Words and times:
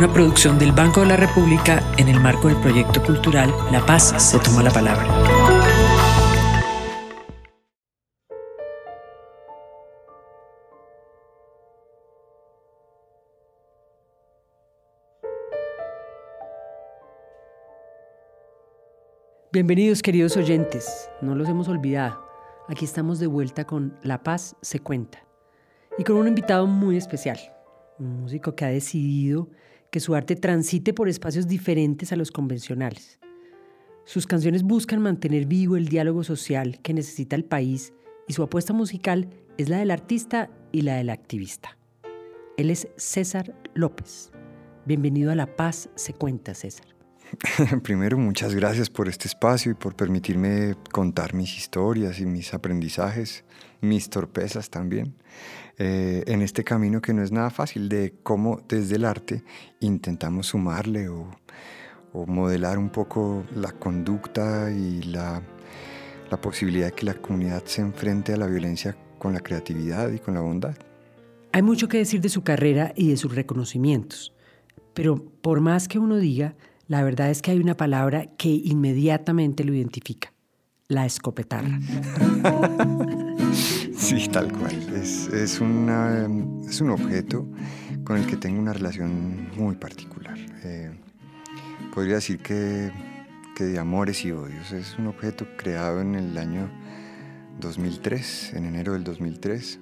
una 0.00 0.10
producción 0.14 0.58
del 0.58 0.72
Banco 0.72 1.02
de 1.02 1.08
la 1.08 1.16
República 1.18 1.84
en 1.98 2.08
el 2.08 2.18
marco 2.18 2.48
del 2.48 2.56
proyecto 2.56 3.02
cultural 3.02 3.54
La 3.70 3.84
Paz 3.84 4.14
se 4.16 4.38
toma 4.38 4.62
la 4.62 4.70
palabra. 4.70 5.06
Bienvenidos 19.52 20.00
queridos 20.00 20.34
oyentes, 20.38 21.10
no 21.20 21.34
los 21.34 21.46
hemos 21.46 21.68
olvidado. 21.68 22.26
Aquí 22.68 22.86
estamos 22.86 23.18
de 23.18 23.26
vuelta 23.26 23.66
con 23.66 23.98
La 24.02 24.22
Paz 24.22 24.56
se 24.62 24.80
cuenta 24.80 25.18
y 25.98 26.04
con 26.04 26.16
un 26.16 26.26
invitado 26.26 26.66
muy 26.66 26.96
especial, 26.96 27.38
un 27.98 28.22
músico 28.22 28.54
que 28.54 28.64
ha 28.64 28.68
decidido 28.68 29.50
que 29.90 30.00
su 30.00 30.14
arte 30.14 30.36
transite 30.36 30.94
por 30.94 31.08
espacios 31.08 31.48
diferentes 31.48 32.12
a 32.12 32.16
los 32.16 32.30
convencionales. 32.30 33.18
Sus 34.04 34.26
canciones 34.26 34.62
buscan 34.62 35.00
mantener 35.00 35.46
vivo 35.46 35.76
el 35.76 35.88
diálogo 35.88 36.24
social 36.24 36.80
que 36.82 36.94
necesita 36.94 37.36
el 37.36 37.44
país 37.44 37.92
y 38.26 38.32
su 38.32 38.42
apuesta 38.42 38.72
musical 38.72 39.28
es 39.58 39.68
la 39.68 39.78
del 39.78 39.90
artista 39.90 40.50
y 40.72 40.82
la 40.82 40.94
del 40.96 41.10
activista. 41.10 41.76
Él 42.56 42.70
es 42.70 42.88
César 42.96 43.54
López. 43.74 44.30
Bienvenido 44.86 45.30
a 45.30 45.34
La 45.34 45.56
Paz 45.56 45.90
se 45.94 46.12
cuenta, 46.12 46.54
César. 46.54 46.99
Primero, 47.82 48.18
muchas 48.18 48.54
gracias 48.54 48.90
por 48.90 49.08
este 49.08 49.28
espacio 49.28 49.72
y 49.72 49.74
por 49.74 49.94
permitirme 49.94 50.74
contar 50.92 51.34
mis 51.34 51.56
historias 51.56 52.20
y 52.20 52.26
mis 52.26 52.52
aprendizajes, 52.54 53.44
mis 53.80 54.10
torpezas 54.10 54.70
también. 54.70 55.14
Eh, 55.78 56.24
en 56.26 56.42
este 56.42 56.64
camino 56.64 57.00
que 57.00 57.14
no 57.14 57.22
es 57.22 57.32
nada 57.32 57.50
fácil 57.50 57.88
de 57.88 58.14
cómo 58.22 58.60
desde 58.68 58.96
el 58.96 59.04
arte 59.04 59.42
intentamos 59.80 60.48
sumarle 60.48 61.08
o, 61.08 61.30
modelar 62.12 62.76
un 62.76 62.90
poco 62.90 63.44
la 63.54 63.70
conducta 63.70 64.68
y 64.72 65.00
la, 65.04 65.40
la 66.28 66.40
posibilidad 66.40 66.86
de 66.86 66.92
que 66.92 67.06
la 67.06 67.14
comunidad 67.14 67.62
se 67.66 67.82
enfrente 67.82 68.32
a 68.32 68.36
la 68.36 68.46
violencia 68.46 68.96
con 69.20 69.32
la 69.32 69.38
creatividad 69.38 70.10
y 70.10 70.18
con 70.18 70.34
la 70.34 70.40
bondad. 70.40 70.76
Hay 71.52 71.62
mucho 71.62 71.86
que 71.86 71.98
decir 71.98 72.20
de 72.20 72.28
su 72.28 72.42
carrera 72.42 72.92
y 72.96 73.10
de 73.10 73.16
sus 73.16 73.32
reconocimientos, 73.32 74.34
pero 74.92 75.24
por 75.40 75.60
más 75.60 75.86
que 75.86 76.00
uno 76.00 76.16
diga, 76.16 76.56
la 76.90 77.04
verdad 77.04 77.30
es 77.30 77.40
que 77.40 77.52
hay 77.52 77.60
una 77.60 77.76
palabra 77.76 78.26
que 78.36 78.48
inmediatamente 78.48 79.62
lo 79.62 79.72
identifica, 79.72 80.32
la 80.88 81.06
escopetarra. 81.06 81.78
Sí, 83.96 84.28
tal 84.28 84.50
cual. 84.50 84.74
Es, 84.94 85.28
es, 85.28 85.60
un 85.60 86.90
objeto 86.90 87.46
con 88.02 88.16
el 88.16 88.26
que 88.26 88.36
tengo 88.36 88.60
una 88.60 88.72
relación 88.72 89.50
muy 89.56 89.76
particular. 89.76 90.36
Eh, 90.64 90.90
podría 91.94 92.14
decir 92.14 92.38
que, 92.38 92.90
que, 93.54 93.64
de 93.64 93.78
amores 93.78 94.24
y 94.24 94.32
odios. 94.32 94.72
Es 94.72 94.96
un 94.98 95.08
objeto 95.08 95.46
creado 95.56 96.00
en 96.00 96.14
el 96.14 96.36
año 96.38 96.70
2003, 97.60 98.54
en 98.54 98.64
enero 98.64 98.94
del 98.94 99.04
2003. 99.04 99.78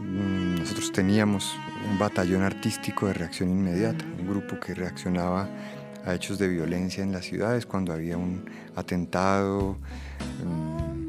Mm, 0.00 0.56
nosotros 0.56 0.92
teníamos 0.92 1.56
un 1.90 1.98
batallón 1.98 2.42
artístico 2.42 3.06
de 3.06 3.14
reacción 3.14 3.50
inmediata, 3.50 4.04
un 4.04 4.28
grupo 4.28 4.60
que 4.60 4.74
reaccionaba 4.74 5.48
a 6.04 6.14
hechos 6.14 6.38
de 6.38 6.48
violencia 6.48 7.02
en 7.02 7.12
las 7.12 7.24
ciudades 7.24 7.66
cuando 7.66 7.92
había 7.92 8.16
un 8.16 8.44
atentado. 8.76 9.76
Um, 10.42 11.08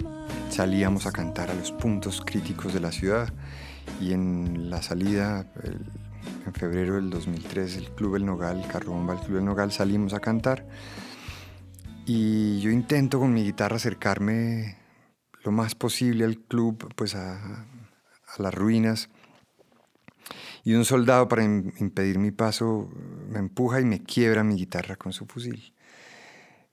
salíamos 0.50 1.06
a 1.06 1.11
cantar 1.11 1.51
a 1.51 1.53
los 1.53 1.72
puntos 1.72 2.22
críticos 2.25 2.73
de 2.73 2.79
la 2.79 2.91
ciudad 2.91 3.34
y 4.00 4.13
en 4.13 4.69
la 4.69 4.81
salida, 4.81 5.51
en 6.45 6.53
febrero 6.53 6.95
del 6.95 7.09
2003, 7.09 7.78
el 7.78 7.91
Club 7.91 8.16
El 8.16 8.25
Nogal, 8.25 8.66
Carromba, 8.72 9.16
el 9.16 9.19
Club 9.19 9.39
El 9.39 9.45
Nogal, 9.45 9.72
salimos 9.72 10.13
a 10.13 10.19
cantar 10.19 10.66
y 12.05 12.59
yo 12.61 12.69
intento 12.69 13.19
con 13.19 13.34
mi 13.34 13.44
guitarra 13.44 13.78
acercarme 13.78 14.78
lo 15.44 15.51
más 15.51 15.75
posible 15.75 16.23
al 16.23 16.38
club, 16.38 16.94
pues 16.95 17.16
a 17.16 17.66
las 18.38 18.53
ruinas. 18.53 19.09
Y 20.65 20.73
un 20.73 20.83
soldado 20.83 21.27
para 21.27 21.43
impedir 21.43 22.17
mi 22.17 22.31
paso 22.31 22.89
me 23.29 23.37
empuja 23.37 23.79
y 23.79 23.85
me 23.85 24.03
quiebra 24.03 24.43
mi 24.43 24.55
guitarra 24.55 24.95
con 24.95 25.13
su 25.13 25.27
fusil. 25.27 25.71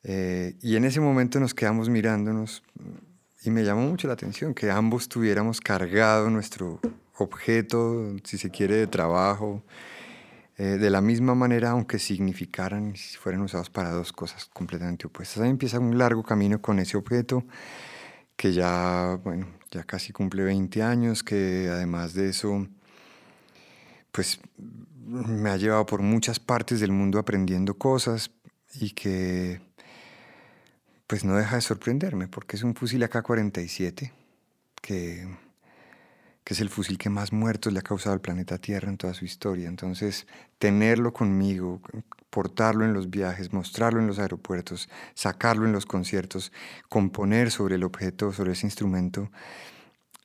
Eh, 0.03 0.57
y 0.63 0.77
en 0.77 0.87
ese 0.87 0.99
momento 0.99 1.39
nos 1.39 1.53
quedamos 1.53 1.91
mirándonos 1.91 2.65
y 3.45 3.51
me 3.51 3.63
llamó 3.65 3.83
mucho 3.83 4.09
la 4.09 4.15
atención 4.15 4.55
que 4.55 4.71
ambos 4.71 5.09
tuviéramos 5.11 5.61
cargado 5.61 6.31
nuestro 6.31 6.81
objeto, 7.19 8.17
si 8.25 8.39
se 8.39 8.51
quiere, 8.51 8.77
de 8.77 8.87
trabajo, 8.87 9.63
eh, 10.57 10.79
de 10.79 10.89
la 10.89 11.03
misma 11.03 11.35
manera, 11.35 11.71
aunque 11.71 11.99
significaran, 11.99 12.97
si 12.97 13.19
fueran 13.19 13.43
usados 13.43 13.69
para 13.69 13.91
dos 13.91 14.11
cosas 14.13 14.47
completamente 14.47 15.07
opuestas. 15.07 15.43
Ahí 15.43 15.51
empieza 15.51 15.79
un 15.79 15.99
largo 15.99 16.23
camino 16.23 16.63
con 16.63 16.79
ese 16.79 16.97
objeto 16.97 17.45
que 18.37 18.55
ya, 18.55 19.21
bueno, 19.23 19.49
ya 19.71 19.85
casi 19.85 20.13
cumple 20.13 20.45
20 20.45 20.83
años, 20.83 21.23
que 21.23 21.69
además 21.71 22.15
de 22.15 22.31
eso, 22.31 22.67
pues 24.13 24.41
me 25.07 25.51
ha 25.51 25.57
llevado 25.57 25.85
por 25.87 26.03
muchas 26.03 26.39
partes 26.39 26.81
del 26.81 26.93
mundo 26.93 27.19
aprendiendo 27.19 27.75
cosas 27.75 28.31
y 28.75 28.91
que 28.91 29.61
pues 31.07 31.25
no 31.25 31.37
deja 31.37 31.57
de 31.57 31.63
sorprenderme, 31.63 32.27
porque 32.29 32.57
es 32.57 32.63
un 32.63 32.75
fusil 32.75 33.03
AK-47, 33.03 34.13
que, 34.81 35.29
que 36.43 36.55
es 36.55 36.61
el 36.61 36.71
fusil 36.71 36.97
que 36.97 37.11
más 37.11 37.35
muertos 37.35 37.71
le 37.71 37.81
ha 37.81 37.83
causado 37.83 38.15
al 38.15 38.23
planeta 38.23 38.57
Tierra 38.57 38.89
en 38.89 38.97
toda 38.97 39.13
su 39.13 39.27
historia. 39.27 39.69
Entonces, 39.69 40.27
tenerlo 40.59 41.13
conmigo, 41.13 41.83
portarlo 42.31 42.87
en 42.87 42.95
los 42.95 43.11
viajes, 43.11 43.53
mostrarlo 43.53 44.01
en 44.01 44.07
los 44.07 44.19
aeropuertos, 44.19 44.89
sacarlo 45.15 45.67
en 45.67 45.73
los 45.73 45.85
conciertos, 45.85 46.51
componer 46.89 47.51
sobre 47.51 47.75
el 47.75 47.85
objeto, 47.85 48.33
sobre 48.33 48.53
ese 48.53 48.67
instrumento, 48.67 49.31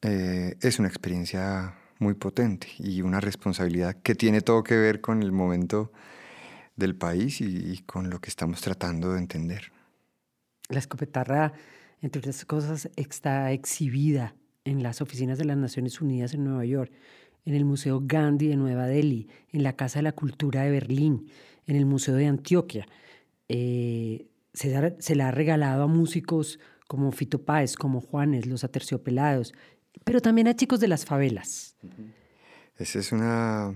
eh, 0.03 0.55
es 0.61 0.79
una 0.79 0.87
experiencia 0.87 1.73
muy 1.99 2.13
potente 2.13 2.67
y 2.79 3.01
una 3.01 3.19
responsabilidad 3.19 3.95
que 4.01 4.15
tiene 4.15 4.41
todo 4.41 4.63
que 4.63 4.75
ver 4.75 5.01
con 5.01 5.21
el 5.21 5.31
momento 5.31 5.91
del 6.75 6.95
país 6.95 7.41
y 7.41 7.81
con 7.85 8.09
lo 8.09 8.19
que 8.19 8.29
estamos 8.29 8.61
tratando 8.61 9.13
de 9.13 9.19
entender. 9.19 9.71
La 10.69 10.79
escopetarra, 10.79 11.53
entre 12.01 12.19
otras 12.19 12.45
cosas, 12.45 12.89
está 12.95 13.51
exhibida 13.51 14.35
en 14.65 14.83
las 14.83 15.01
oficinas 15.01 15.37
de 15.37 15.45
las 15.45 15.57
Naciones 15.57 16.01
Unidas 16.01 16.33
en 16.33 16.43
Nueva 16.43 16.65
York, 16.65 16.91
en 17.45 17.55
el 17.55 17.63
Museo 17.63 18.01
Gandhi 18.03 18.47
de 18.47 18.57
Nueva 18.57 18.85
Delhi, 18.85 19.29
en 19.53 19.63
la 19.63 19.73
Casa 19.73 19.99
de 19.99 20.03
la 20.03 20.11
Cultura 20.11 20.63
de 20.63 20.71
Berlín, 20.71 21.29
en 21.65 21.77
el 21.77 21.85
Museo 21.85 22.15
de 22.15 22.27
Antioquia. 22.27 22.85
Eh, 23.47 24.27
se, 24.53 25.15
la 25.15 25.27
ha 25.27 25.31
regalado 25.31 25.83
a 25.83 25.87
músicos 25.87 26.59
como 26.87 27.11
Fito 27.13 27.43
Páez, 27.43 27.75
como 27.75 28.01
Juanes, 28.01 28.45
los 28.45 28.65
Aterciopelados, 28.65 29.53
pero 30.03 30.21
también 30.21 30.47
a 30.47 30.55
chicos 30.55 30.79
de 30.79 30.87
las 30.87 31.05
favelas. 31.05 31.75
Esa 32.77 32.99
es 32.99 33.11
una 33.11 33.73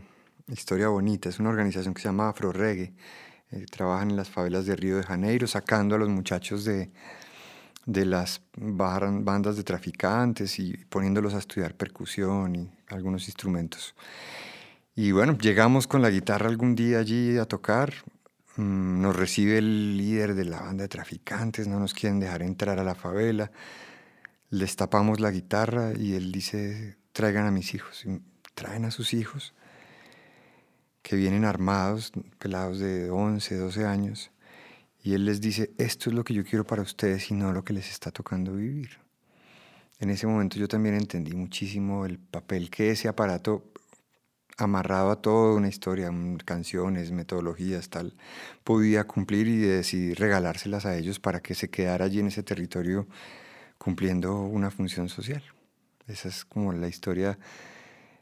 historia 0.47 0.89
bonita, 0.89 1.29
es 1.29 1.39
una 1.39 1.49
organización 1.49 1.93
que 1.93 2.01
se 2.01 2.07
llama 2.07 2.29
Afro 2.29 2.51
Reggae 2.51 2.93
eh, 3.51 3.65
trabajan 3.69 4.11
en 4.11 4.15
las 4.15 4.29
favelas 4.29 4.65
de 4.65 4.77
Río 4.77 4.95
de 4.95 5.03
Janeiro, 5.03 5.45
sacando 5.45 5.95
a 5.95 5.97
los 5.97 6.07
muchachos 6.07 6.63
de, 6.63 6.89
de 7.85 8.05
las 8.05 8.41
bandas 8.55 9.57
de 9.57 9.63
traficantes 9.63 10.57
y 10.57 10.77
poniéndolos 10.87 11.33
a 11.33 11.39
estudiar 11.39 11.75
percusión 11.75 12.55
y 12.55 12.69
algunos 12.87 13.27
instrumentos. 13.27 13.93
Y 14.95 15.11
bueno, 15.11 15.37
llegamos 15.37 15.85
con 15.85 16.01
la 16.01 16.09
guitarra 16.09 16.47
algún 16.47 16.75
día 16.75 16.99
allí 16.99 17.37
a 17.37 17.45
tocar. 17.45 17.93
Mm, 18.55 19.01
nos 19.01 19.15
recibe 19.17 19.57
el 19.57 19.97
líder 19.97 20.33
de 20.33 20.45
la 20.45 20.61
banda 20.61 20.83
de 20.83 20.89
traficantes, 20.89 21.67
no 21.67 21.77
nos 21.77 21.93
quieren 21.93 22.21
dejar 22.21 22.43
entrar 22.43 22.79
a 22.79 22.85
la 22.85 22.95
favela. 22.95 23.51
Les 24.51 24.75
tapamos 24.75 25.21
la 25.21 25.31
guitarra 25.31 25.93
y 25.97 26.13
él 26.13 26.31
dice, 26.33 26.97
traigan 27.13 27.47
a 27.47 27.51
mis 27.51 27.73
hijos. 27.73 28.05
Traen 28.53 28.83
a 28.83 28.91
sus 28.91 29.13
hijos 29.13 29.53
que 31.01 31.15
vienen 31.15 31.45
armados, 31.45 32.11
pelados 32.37 32.79
de 32.79 33.09
11, 33.09 33.55
12 33.55 33.85
años, 33.85 34.31
y 35.01 35.13
él 35.13 35.25
les 35.25 35.39
dice, 35.39 35.71
esto 35.77 36.09
es 36.09 36.15
lo 36.15 36.25
que 36.25 36.33
yo 36.33 36.43
quiero 36.43 36.65
para 36.65 36.81
ustedes 36.81 37.31
y 37.31 37.33
no 37.33 37.53
lo 37.53 37.63
que 37.63 37.73
les 37.73 37.89
está 37.89 38.11
tocando 38.11 38.53
vivir. 38.53 38.99
En 39.99 40.09
ese 40.09 40.27
momento 40.27 40.57
yo 40.57 40.67
también 40.67 40.95
entendí 40.95 41.33
muchísimo 41.33 42.05
el 42.05 42.19
papel 42.19 42.69
que 42.69 42.91
ese 42.91 43.07
aparato 43.07 43.63
amarrado 44.57 45.11
a 45.11 45.21
toda 45.21 45.55
una 45.55 45.69
historia, 45.69 46.11
canciones, 46.43 47.11
metodologías, 47.11 47.89
tal, 47.89 48.15
podía 48.65 49.05
cumplir 49.05 49.47
y 49.47 49.57
decidir 49.57 50.19
regalárselas 50.19 50.85
a 50.85 50.97
ellos 50.97 51.21
para 51.21 51.39
que 51.39 51.55
se 51.55 51.69
quedara 51.69 52.05
allí 52.05 52.19
en 52.19 52.27
ese 52.27 52.43
territorio 52.43 53.07
cumpliendo 53.81 54.41
una 54.41 54.69
función 54.69 55.09
social. 55.09 55.41
Esa 56.05 56.29
es 56.29 56.45
como 56.45 56.71
la 56.71 56.87
historia. 56.87 57.39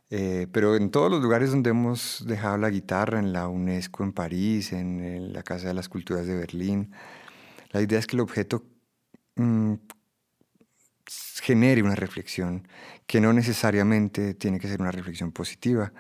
Eh, 0.09 0.47
pero 0.53 0.77
en 0.77 0.89
todos 0.89 1.11
los 1.11 1.21
lugares 1.21 1.51
donde 1.51 1.71
hemos 1.71 2.23
dejado 2.25 2.57
la 2.57 2.69
guitarra, 2.69 3.19
en 3.19 3.33
la 3.33 3.50
UNESCO 3.50 4.06
en 4.06 4.13
París, 4.13 4.71
en, 4.71 5.33
la 5.33 5.44
Casa 5.44 5.67
de 5.67 5.73
las 5.73 5.89
Culturas 5.89 6.25
de 6.25 6.35
Berlín, 6.35 6.94
la 7.71 7.81
idea 7.81 8.00
es 8.00 8.07
que 8.07 8.15
el 8.15 8.21
objeto 8.21 8.63
mm, 9.35 9.73
genere 11.41 11.83
una 11.83 11.95
reflexión 11.95 12.65
que 13.06 13.19
no 13.19 13.33
necesariamente 13.33 14.35
tiene 14.35 14.59
que 14.59 14.69
ser 14.69 14.79
una 14.79 14.91
reflexión 14.91 15.33
positiva. 15.33 15.91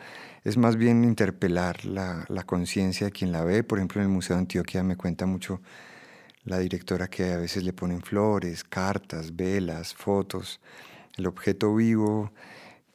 Es 0.45 0.55
más 0.55 0.77
bien 0.77 1.03
interpelar 1.03 1.83
la, 1.83 2.25
la 2.29 2.43
conciencia 2.43 3.07
de 3.07 3.11
quien 3.11 3.33
la 3.33 3.43
ve. 3.43 3.63
Por 3.63 3.79
ejemplo, 3.79 3.99
en 3.99 4.07
el 4.07 4.13
Museo 4.13 4.37
de 4.37 4.43
Antioquia 4.43 4.83
me 4.83 4.95
cuenta 4.95 5.25
mucho 5.25 5.61
la 6.49 6.57
directora 6.57 7.07
que 7.07 7.31
a 7.31 7.37
veces 7.37 7.63
le 7.63 7.73
ponen 7.73 8.01
flores, 8.01 8.63
cartas, 8.63 9.35
velas, 9.35 9.93
fotos, 9.93 10.59
el 11.15 11.27
objeto 11.27 11.75
vivo 11.75 12.31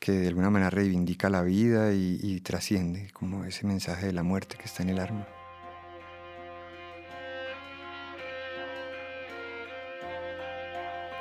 que 0.00 0.12
de 0.12 0.28
alguna 0.28 0.50
manera 0.50 0.70
reivindica 0.70 1.30
la 1.30 1.42
vida 1.42 1.94
y, 1.94 2.40
trasciende 2.40 3.08
como 3.12 3.44
ese 3.44 3.66
mensaje 3.66 4.06
de 4.06 4.12
la 4.12 4.22
muerte 4.22 4.56
que 4.58 4.64
está 4.64 4.82
en 4.82 4.90
el 4.90 4.98
arma. 4.98 5.26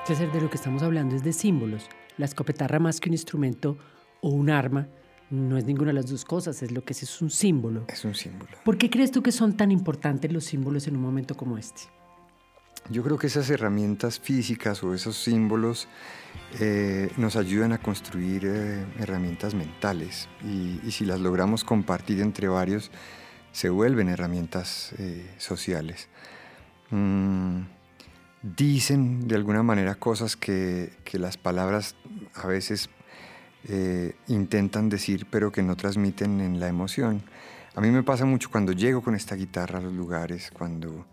César, 0.06 0.30
de 0.33 0.41
lo 0.41 0.50
que 0.50 0.57
estamos 0.57 0.83
hablando 0.83 1.15
es 1.15 1.24
de 1.24 1.31
símbolos. 1.31 1.88
La 2.18 2.25
escopetarra 2.25 2.80
más 2.80 3.00
que 3.00 3.07
un 3.07 3.13
instrumento 3.13 3.77
o 4.19 4.30
un 4.30 4.50
arma 4.50 4.89
no 5.30 5.57
es 5.57 5.63
ninguna 5.63 5.91
de 5.91 5.94
las 5.94 6.09
dos 6.09 6.25
cosas, 6.25 6.62
es 6.62 6.71
lo 6.71 6.83
que 6.83 6.91
es, 6.91 7.03
es 7.03 7.21
un 7.21 7.30
símbolo. 7.30 7.85
Es 7.88 8.03
un 8.03 8.15
símbolo. 8.15 8.51
¿Por 8.65 8.77
qué 8.77 8.89
crees 8.89 9.12
tú 9.12 9.24
que 9.24 9.31
son 9.31 9.56
tan 9.56 9.71
importantes 9.71 10.31
los 10.33 10.44
símbolos 10.44 10.88
en 10.88 10.97
un 10.97 11.03
momento 11.03 11.38
como 11.38 11.57
este? 11.57 11.83
Yo 12.89 13.01
creo 13.01 13.18
que 13.18 13.27
esas 13.27 13.50
herramientas 13.50 14.19
físicas 14.19 14.83
o 14.83 14.94
esos 14.94 15.15
símbolos 15.15 15.88
eh, 16.59 17.09
nos 17.15 17.38
ayudan 17.38 17.71
a 17.71 17.77
construir 17.77 18.44
eh, 18.45 18.85
herramientas 19.00 19.56
mentales 19.56 20.27
y, 20.44 20.91
si 20.91 21.06
las 21.06 21.21
logramos 21.21 21.63
compartir 21.63 22.19
entre 22.19 22.50
varios, 22.50 22.91
se 23.53 23.69
vuelven 23.69 24.09
herramientas 24.09 24.94
eh, 24.97 25.33
sociales. 25.38 26.09
Mm, 26.89 27.62
dicen 28.41 29.30
de 29.30 29.35
alguna 29.35 29.63
manera 29.63 29.95
cosas 29.95 30.35
que, 30.35 30.91
que 31.06 31.18
las 31.19 31.38
palabras 31.38 31.95
a 32.33 32.47
veces 32.47 32.89
intentan 34.27 34.89
decir 34.89 35.25
pero 35.31 35.53
que 35.53 35.63
no 35.63 35.77
transmiten 35.77 36.41
en 36.41 36.59
la 36.59 36.68
emoción. 36.68 37.24
A 37.75 37.81
mí 37.81 37.89
me 37.91 38.03
pasa 38.03 38.25
mucho 38.25 38.51
cuando 38.51 38.74
llego 38.74 39.01
con 39.01 39.15
esta 39.15 39.35
guitarra 39.35 39.80
a 39.80 39.81
los 39.81 39.94
lugares, 39.94 40.51
cuando 40.51 41.06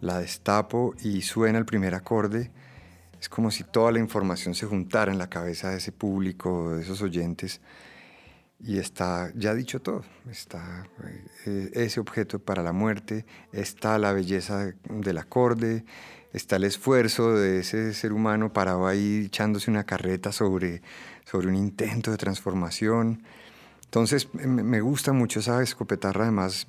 la 0.00 0.18
destapo 0.18 0.94
y 1.02 1.22
suena 1.22 1.58
el 1.58 1.64
primer 1.64 1.94
acorde, 1.94 2.50
es 3.20 3.28
como 3.28 3.50
si 3.50 3.64
toda 3.64 3.90
la 3.92 3.98
información 3.98 4.54
se 4.54 4.66
juntara 4.66 5.10
en 5.10 5.18
la 5.18 5.28
cabeza 5.28 5.70
de 5.70 5.78
ese 5.78 5.92
público, 5.92 6.74
de 6.74 6.82
esos 6.82 7.02
oyentes, 7.02 7.60
y 8.60 8.78
está 8.78 9.32
ya 9.34 9.54
dicho 9.54 9.80
todo. 9.80 10.04
Está 10.30 10.86
eh, 11.46 11.70
ese 11.74 12.00
objeto 12.00 12.38
para 12.38 12.62
la 12.62 12.72
muerte, 12.72 13.24
está 13.52 13.98
la 13.98 14.12
belleza 14.12 14.72
del 14.88 15.18
acorde, 15.18 15.84
está 16.32 16.56
el 16.56 16.64
esfuerzo 16.64 17.34
de 17.34 17.60
ese 17.60 17.94
ser 17.94 18.12
humano 18.12 18.52
parado 18.52 18.86
ahí 18.86 19.24
echándose 19.26 19.70
una 19.70 19.84
carreta 19.84 20.32
sobre, 20.32 20.82
sobre 21.24 21.48
un 21.48 21.56
intento 21.56 22.10
de 22.10 22.16
transformación. 22.16 23.22
Entonces 23.88 24.28
me 24.34 24.82
gusta 24.82 25.14
mucho 25.14 25.40
esa 25.40 25.62
escopetarra, 25.62 26.24
además 26.24 26.66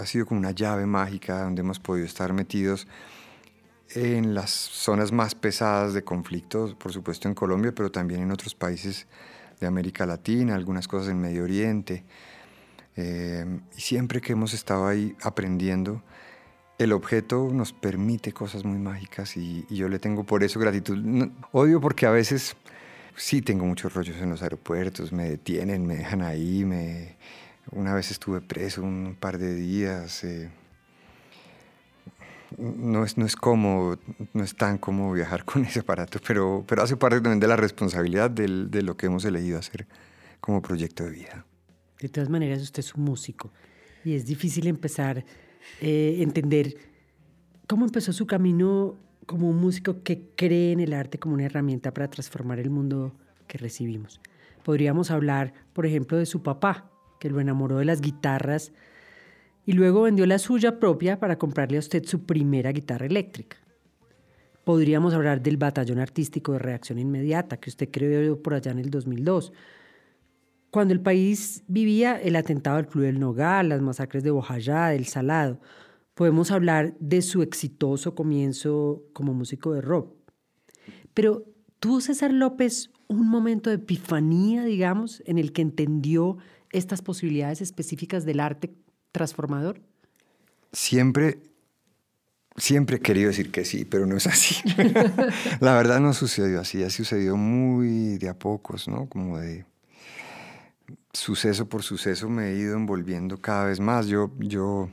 ha 0.00 0.04
sido 0.06 0.26
como 0.26 0.40
una 0.40 0.50
llave 0.50 0.86
mágica 0.86 1.44
donde 1.44 1.60
hemos 1.60 1.78
podido 1.78 2.04
estar 2.04 2.32
metidos 2.32 2.88
en 3.90 4.34
las 4.34 4.50
zonas 4.50 5.12
más 5.12 5.36
pesadas 5.36 5.94
de 5.94 6.02
conflictos, 6.02 6.74
por 6.74 6.92
supuesto 6.92 7.28
en 7.28 7.34
Colombia, 7.34 7.72
pero 7.72 7.92
también 7.92 8.22
en 8.22 8.32
otros 8.32 8.56
países 8.56 9.06
de 9.60 9.68
América 9.68 10.04
Latina, 10.04 10.56
algunas 10.56 10.88
cosas 10.88 11.10
en 11.10 11.20
Medio 11.20 11.44
Oriente. 11.44 12.04
Eh, 12.96 13.60
y 13.76 13.80
siempre 13.80 14.20
que 14.20 14.32
hemos 14.32 14.52
estado 14.52 14.88
ahí 14.88 15.14
aprendiendo, 15.22 16.02
el 16.78 16.92
objeto 16.92 17.50
nos 17.52 17.72
permite 17.72 18.32
cosas 18.32 18.64
muy 18.64 18.78
mágicas 18.78 19.36
y, 19.36 19.64
y 19.70 19.76
yo 19.76 19.88
le 19.88 20.00
tengo 20.00 20.24
por 20.24 20.42
eso 20.42 20.58
gratitud. 20.58 20.98
odio 21.52 21.80
porque 21.80 22.06
a 22.06 22.10
veces 22.10 22.56
sí 23.18 23.42
tengo 23.42 23.66
muchos 23.66 23.92
rollos 23.92 24.16
en 24.16 24.30
los 24.30 24.42
aeropuertos, 24.42 25.12
me 25.12 25.28
detienen, 25.28 25.86
me 25.86 25.96
dejan 25.96 26.22
ahí, 26.22 26.64
me... 26.64 27.16
una 27.72 27.94
vez 27.94 28.10
estuve 28.10 28.40
preso 28.40 28.82
un 28.82 29.16
par 29.18 29.38
de 29.38 29.54
días. 29.54 30.24
Eh, 30.24 30.50
no 32.56 33.04
es, 33.04 33.18
no 33.18 33.26
es 33.26 33.36
cómodo, 33.36 33.98
no 34.32 34.42
es 34.42 34.54
tan 34.54 34.78
cómodo 34.78 35.12
viajar 35.12 35.44
con 35.46 35.64
ese 35.64 35.80
aparato, 35.80 36.18
pero, 36.26 36.64
pero 36.66 36.82
hace 36.82 36.96
parte 36.96 37.20
también 37.20 37.40
de 37.40 37.48
la 37.48 37.56
responsabilidad 37.56 38.30
de 38.30 38.82
lo 38.82 38.96
que 38.96 39.06
hemos 39.06 39.24
elegido 39.24 39.58
hacer 39.58 39.86
como 40.40 40.62
proyecto 40.62 41.04
de 41.04 41.10
vida. 41.10 41.44
De 42.00 42.08
todas 42.08 42.28
maneras, 42.28 42.62
usted 42.62 42.80
es 42.80 42.94
un 42.94 43.04
músico 43.04 43.52
y 44.04 44.14
es 44.14 44.24
difícil 44.24 44.68
empezar 44.68 45.24
eh, 45.80 46.16
entender 46.20 46.76
cómo 47.66 47.84
empezó 47.84 48.12
su 48.12 48.26
camino 48.26 48.96
como 49.28 49.50
un 49.50 49.60
músico 49.60 50.02
que 50.02 50.22
cree 50.34 50.72
en 50.72 50.80
el 50.80 50.94
arte 50.94 51.18
como 51.18 51.34
una 51.34 51.44
herramienta 51.44 51.92
para 51.92 52.08
transformar 52.08 52.58
el 52.58 52.70
mundo 52.70 53.14
que 53.46 53.58
recibimos. 53.58 54.22
Podríamos 54.64 55.10
hablar, 55.10 55.52
por 55.74 55.84
ejemplo, 55.84 56.16
de 56.16 56.24
su 56.24 56.42
papá, 56.42 56.90
que 57.20 57.28
lo 57.28 57.38
enamoró 57.38 57.76
de 57.76 57.84
las 57.84 58.00
guitarras 58.00 58.72
y 59.66 59.72
luego 59.72 60.02
vendió 60.02 60.24
la 60.24 60.38
suya 60.38 60.80
propia 60.80 61.20
para 61.20 61.36
comprarle 61.36 61.76
a 61.76 61.80
usted 61.80 62.04
su 62.04 62.24
primera 62.24 62.72
guitarra 62.72 63.04
eléctrica. 63.04 63.58
Podríamos 64.64 65.12
hablar 65.12 65.42
del 65.42 65.58
batallón 65.58 65.98
artístico 65.98 66.54
de 66.54 66.60
reacción 66.60 66.98
inmediata 66.98 67.58
que 67.58 67.68
usted 67.68 67.90
creó 67.90 68.42
por 68.42 68.54
allá 68.54 68.70
en 68.70 68.78
el 68.78 68.88
2002, 68.88 69.52
cuando 70.70 70.94
el 70.94 71.00
país 71.00 71.64
vivía 71.68 72.18
el 72.18 72.34
atentado 72.34 72.78
al 72.78 72.88
Club 72.88 73.04
del 73.04 73.20
Nogal, 73.20 73.68
las 73.68 73.82
masacres 73.82 74.22
de 74.22 74.30
Bojayá, 74.30 74.86
del 74.86 75.04
Salado, 75.04 75.60
podemos 76.18 76.50
hablar 76.50 76.96
de 76.98 77.22
su 77.22 77.42
exitoso 77.42 78.16
comienzo 78.16 79.04
como 79.12 79.34
músico 79.34 79.72
de 79.72 79.80
rock. 79.80 80.16
Pero 81.14 81.44
tuvo 81.78 82.00
César 82.00 82.32
López 82.32 82.90
un 83.06 83.28
momento 83.28 83.70
de 83.70 83.76
epifanía, 83.76 84.64
digamos, 84.64 85.22
en 85.26 85.38
el 85.38 85.52
que 85.52 85.62
entendió 85.62 86.36
estas 86.72 87.02
posibilidades 87.02 87.60
específicas 87.60 88.24
del 88.24 88.40
arte 88.40 88.74
transformador. 89.12 89.80
Siempre, 90.72 91.40
siempre 92.56 92.96
he 92.96 93.00
querido 93.00 93.28
decir 93.28 93.52
que 93.52 93.64
sí, 93.64 93.84
pero 93.84 94.04
no 94.04 94.16
es 94.16 94.26
así. 94.26 94.56
La 95.60 95.76
verdad 95.76 96.00
no 96.00 96.12
sucedió 96.14 96.62
así, 96.62 96.82
ha 96.82 96.90
sucedido 96.90 97.36
muy 97.36 98.18
de 98.18 98.28
a 98.28 98.36
pocos, 98.36 98.88
¿no? 98.88 99.08
Como 99.08 99.38
de 99.38 99.66
suceso 101.12 101.68
por 101.68 101.84
suceso 101.84 102.28
me 102.28 102.48
he 102.50 102.58
ido 102.58 102.74
envolviendo 102.74 103.40
cada 103.40 103.66
vez 103.66 103.78
más. 103.78 104.08
Yo, 104.08 104.32
yo 104.40 104.90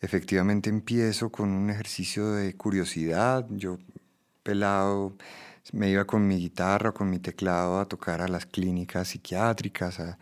efectivamente 0.00 0.70
empiezo 0.70 1.30
con 1.30 1.50
un 1.50 1.70
ejercicio 1.70 2.32
de 2.32 2.54
curiosidad. 2.54 3.46
Yo, 3.50 3.78
pelado, 4.42 5.16
me 5.72 5.90
iba 5.90 6.04
con 6.04 6.26
mi 6.26 6.38
guitarra, 6.38 6.92
con 6.92 7.10
mi 7.10 7.18
teclado 7.18 7.80
a 7.80 7.86
tocar 7.86 8.20
a 8.20 8.28
las 8.28 8.46
clínicas 8.46 9.08
psiquiátricas, 9.08 10.00
a, 10.00 10.18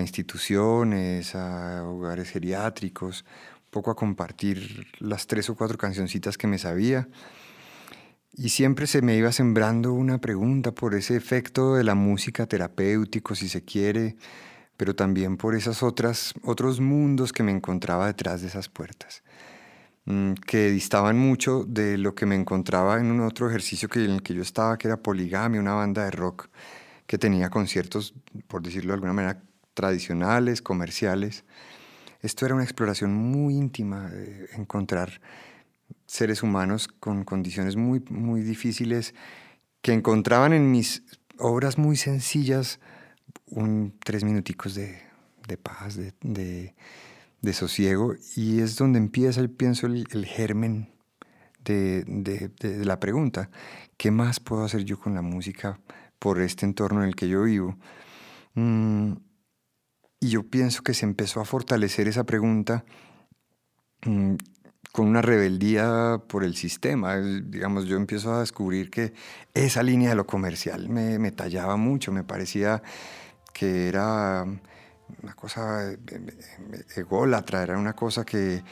instituciones, 0.00 1.34
a 1.34 1.82
hogares 1.84 2.30
geriátricos, 2.30 3.24
un 3.64 3.70
poco 3.70 3.90
a 3.90 3.96
compartir 3.96 4.86
las 5.00 5.26
tres 5.26 5.50
o 5.50 5.56
cuatro 5.56 5.76
cancioncitas 5.76 6.38
que 6.38 6.46
me 6.46 6.56
sabía. 6.56 7.08
Y 8.32 8.50
siempre 8.50 8.86
se 8.86 9.02
me 9.02 9.16
iba 9.16 9.32
sembrando 9.32 9.92
una 9.92 10.18
pregunta 10.20 10.70
por 10.70 10.94
ese 10.94 11.16
efecto 11.16 11.74
de 11.74 11.82
la 11.82 11.96
música 11.96 12.46
terapéutico, 12.46 13.34
si 13.34 13.48
se 13.48 13.64
quiere, 13.64 14.14
pero 14.78 14.94
también 14.94 15.36
por 15.36 15.56
esos 15.56 15.82
otros 15.82 16.80
mundos 16.80 17.32
que 17.32 17.42
me 17.42 17.50
encontraba 17.50 18.06
detrás 18.06 18.42
de 18.42 18.46
esas 18.46 18.68
puertas, 18.68 19.24
mm, 20.04 20.34
que 20.34 20.70
distaban 20.70 21.18
mucho 21.18 21.64
de 21.64 21.98
lo 21.98 22.14
que 22.14 22.26
me 22.26 22.36
encontraba 22.36 23.00
en 23.00 23.10
un 23.10 23.20
otro 23.20 23.48
ejercicio 23.48 23.88
que, 23.88 24.04
en 24.04 24.12
el 24.12 24.22
que 24.22 24.34
yo 24.34 24.40
estaba, 24.40 24.78
que 24.78 24.86
era 24.86 24.96
Poligamia, 24.96 25.60
una 25.60 25.74
banda 25.74 26.04
de 26.04 26.12
rock 26.12 26.48
que 27.08 27.18
tenía 27.18 27.50
conciertos, 27.50 28.14
por 28.46 28.62
decirlo 28.62 28.92
de 28.92 28.94
alguna 28.94 29.12
manera, 29.12 29.42
tradicionales, 29.74 30.62
comerciales. 30.62 31.44
Esto 32.20 32.46
era 32.46 32.54
una 32.54 32.64
exploración 32.64 33.12
muy 33.12 33.54
íntima, 33.54 34.08
de 34.08 34.48
encontrar 34.56 35.20
seres 36.06 36.44
humanos 36.44 36.86
con 36.86 37.24
condiciones 37.24 37.74
muy, 37.74 38.00
muy 38.10 38.42
difíciles 38.42 39.12
que 39.82 39.92
encontraban 39.92 40.52
en 40.52 40.70
mis 40.70 41.02
obras 41.36 41.78
muy 41.78 41.96
sencillas 41.96 42.78
un 43.50 43.94
tres 44.04 44.24
minuticos 44.24 44.74
de, 44.74 45.00
paz, 45.62 45.98
de, 46.20 46.74
sosiego, 47.52 48.14
y 48.36 48.60
es 48.60 48.76
donde 48.76 48.98
empieza, 48.98 49.46
pienso, 49.48 49.86
el, 49.86 50.26
germen 50.26 50.90
de, 51.64 52.50
la 52.84 53.00
pregunta, 53.00 53.50
¿qué 53.96 54.10
más 54.10 54.40
puedo 54.40 54.64
hacer 54.64 54.84
yo 54.84 54.98
con 54.98 55.14
la 55.14 55.22
música 55.22 55.80
por 56.18 56.40
este 56.40 56.66
entorno 56.66 57.02
en 57.02 57.08
el 57.08 57.16
que 57.16 57.28
yo 57.28 57.42
vivo? 57.42 57.76
Mm, 58.54 59.12
y 60.20 60.30
yo 60.30 60.42
pienso 60.42 60.82
que 60.82 60.94
se 60.94 61.06
empezó 61.06 61.40
a 61.40 61.44
fortalecer 61.44 62.08
esa 62.08 62.24
pregunta 62.24 62.84
mm, 64.04 64.34
con 64.92 65.06
una 65.06 65.22
rebeldía 65.22 66.20
por 66.26 66.44
el 66.44 66.56
sistema. 66.56 67.16
Digamos, 67.16 67.86
yo 67.86 67.96
empiezo 67.96 68.34
a 68.34 68.40
descubrir 68.40 68.90
que 68.90 69.12
esa 69.54 69.82
línea 69.82 70.10
de 70.10 70.16
lo 70.16 70.26
comercial 70.26 70.88
me, 70.88 71.18
me 71.18 71.30
tallaba 71.30 71.76
mucho, 71.76 72.10
me 72.10 72.24
parecía 72.24 72.82
que 73.52 73.88
era 73.88 74.44
una 75.22 75.34
cosa 75.34 75.90
eh, 75.90 75.98
eh, 76.10 76.84
ególatra, 76.96 77.62
era 77.62 77.78
una 77.78 77.94
cosa 77.94 78.24
que 78.24 78.62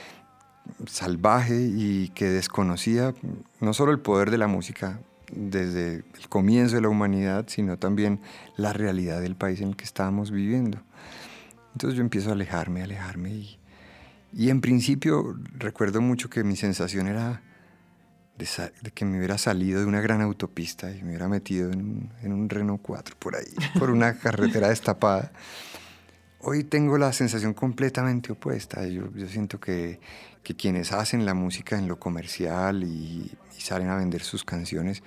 salvaje 0.87 1.61
y 1.61 2.09
que 2.09 2.26
desconocía 2.26 3.14
no 3.61 3.73
solo 3.73 3.92
el 3.92 4.00
poder 4.00 4.30
de 4.30 4.38
la 4.38 4.49
música 4.49 4.99
desde 5.33 6.04
el 6.18 6.28
comienzo 6.28 6.76
de 6.76 6.83
la 6.83 6.88
humanidad, 6.88 7.47
sino 7.49 7.78
también 7.78 8.21
la 8.56 8.73
realidad 8.73 9.21
del 9.21 9.37
país 9.37 9.61
en 9.61 9.68
el 9.68 9.76
que 9.76 9.85
estábamos 9.85 10.30
viviendo. 10.30 10.80
Entonces 11.73 11.97
yo 11.97 12.02
empiezo 12.02 12.30
a 12.30 12.33
alejarme, 12.33 12.83
alejarme 12.83 13.30
y, 13.30 13.59
y 14.33 14.50
en 14.50 14.61
principio 14.61 15.37
recuerdo 15.59 16.00
mucho 16.00 16.30
que 16.30 16.45
mi 16.45 16.56
sensación 16.56 17.06
era 17.06 17.42
de, 18.38 18.90
que 18.92 19.04
me 19.04 19.18
hubiera 19.18 19.38
salido 19.38 19.80
de 19.80 19.86
una 19.86 20.00
gran 20.00 20.20
autopista 20.20 20.90
y 20.90 21.02
me 21.02 21.10
hubiera 21.10 21.28
metido 21.28 21.72
en, 21.72 22.12
en 22.22 22.32
un 22.32 22.48
Renault 22.48 22.82
4 22.82 23.16
por 23.18 23.36
ahí, 23.36 23.54
por 23.78 23.90
una 23.90 24.18
carretera 24.18 24.68
destapada 24.68 25.32
hoy 26.46 26.62
tengo 26.62 26.96
la 26.96 27.12
sensación 27.12 27.54
completamente 27.54 28.32
opuesta. 28.32 28.86
Yo, 28.86 29.10
yo 29.14 29.26
siento 29.26 29.58
que, 29.58 29.98
que, 30.44 30.54
quienes 30.54 30.92
hacen 30.92 31.26
la 31.26 31.34
música 31.34 31.76
en 31.76 31.88
lo 31.88 31.98
comercial 31.98 32.84
y, 32.84 33.30
salen 33.58 33.88
a 33.88 33.96
vender 33.96 34.22
sus 34.22 34.44
canciones 34.44 35.02